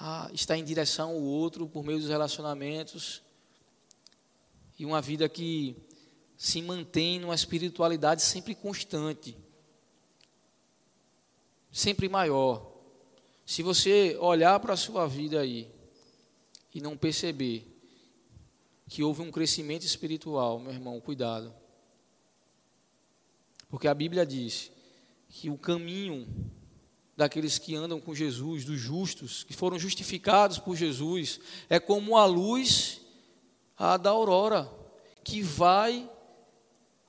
ah, 0.00 0.28
está 0.32 0.56
em 0.58 0.64
direção 0.64 1.10
ao 1.10 1.22
outro 1.22 1.68
por 1.68 1.84
meio 1.84 2.00
dos 2.00 2.08
relacionamentos, 2.08 3.22
e 4.76 4.84
uma 4.84 5.00
vida 5.00 5.28
que 5.28 5.76
se 6.36 6.60
mantém 6.60 7.20
numa 7.20 7.36
espiritualidade 7.36 8.20
sempre 8.20 8.52
constante, 8.52 9.36
sempre 11.70 12.08
maior. 12.08 12.71
Se 13.44 13.62
você 13.62 14.16
olhar 14.20 14.58
para 14.60 14.74
a 14.74 14.76
sua 14.76 15.06
vida 15.06 15.40
aí 15.40 15.70
e 16.74 16.80
não 16.80 16.96
perceber 16.96 17.66
que 18.88 19.02
houve 19.02 19.22
um 19.22 19.30
crescimento 19.30 19.84
espiritual, 19.84 20.58
meu 20.58 20.72
irmão, 20.72 21.00
cuidado. 21.00 21.54
Porque 23.68 23.88
a 23.88 23.94
Bíblia 23.94 24.26
diz 24.26 24.70
que 25.28 25.48
o 25.48 25.56
caminho 25.56 26.28
daqueles 27.16 27.58
que 27.58 27.74
andam 27.74 28.00
com 28.00 28.14
Jesus, 28.14 28.64
dos 28.64 28.78
justos, 28.78 29.44
que 29.44 29.54
foram 29.54 29.78
justificados 29.78 30.58
por 30.58 30.76
Jesus, 30.76 31.40
é 31.68 31.80
como 31.80 32.16
a 32.16 32.26
luz 32.26 33.00
a 33.76 33.96
da 33.96 34.10
aurora, 34.10 34.70
que 35.24 35.42
vai 35.42 36.08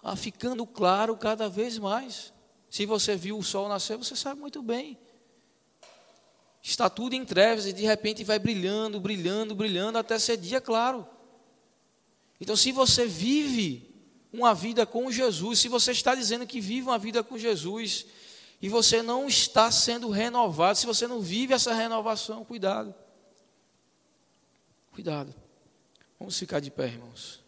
a 0.01 0.15
ficando 0.15 0.65
claro 0.65 1.15
cada 1.17 1.47
vez 1.47 1.77
mais. 1.77 2.33
Se 2.69 2.85
você 2.85 3.15
viu 3.15 3.37
o 3.37 3.43
sol 3.43 3.69
nascer, 3.69 3.97
você 3.97 4.15
sabe 4.15 4.39
muito 4.39 4.61
bem. 4.61 4.97
Está 6.63 6.89
tudo 6.89 7.13
em 7.13 7.25
trevas 7.25 7.65
e 7.65 7.73
de 7.73 7.83
repente 7.83 8.23
vai 8.23 8.39
brilhando, 8.39 8.97
brilhando, 8.97 9.53
brilhando 9.53 9.97
até 9.97 10.17
ser 10.17 10.37
dia 10.37 10.61
claro. 10.61 11.05
Então, 12.39 12.55
se 12.55 12.71
você 12.71 13.05
vive 13.05 13.93
uma 14.31 14.55
vida 14.55 14.85
com 14.85 15.11
Jesus, 15.11 15.59
se 15.59 15.67
você 15.67 15.91
está 15.91 16.15
dizendo 16.15 16.47
que 16.47 16.61
vive 16.61 16.87
uma 16.87 16.97
vida 16.97 17.21
com 17.21 17.37
Jesus, 17.37 18.05
e 18.61 18.69
você 18.69 19.01
não 19.01 19.27
está 19.27 19.69
sendo 19.69 20.09
renovado, 20.09 20.77
se 20.77 20.85
você 20.85 21.05
não 21.05 21.19
vive 21.19 21.53
essa 21.53 21.73
renovação, 21.73 22.45
cuidado. 22.45 22.95
Cuidado. 24.93 25.35
Vamos 26.17 26.39
ficar 26.39 26.61
de 26.61 26.71
pé, 26.71 26.85
irmãos. 26.85 27.42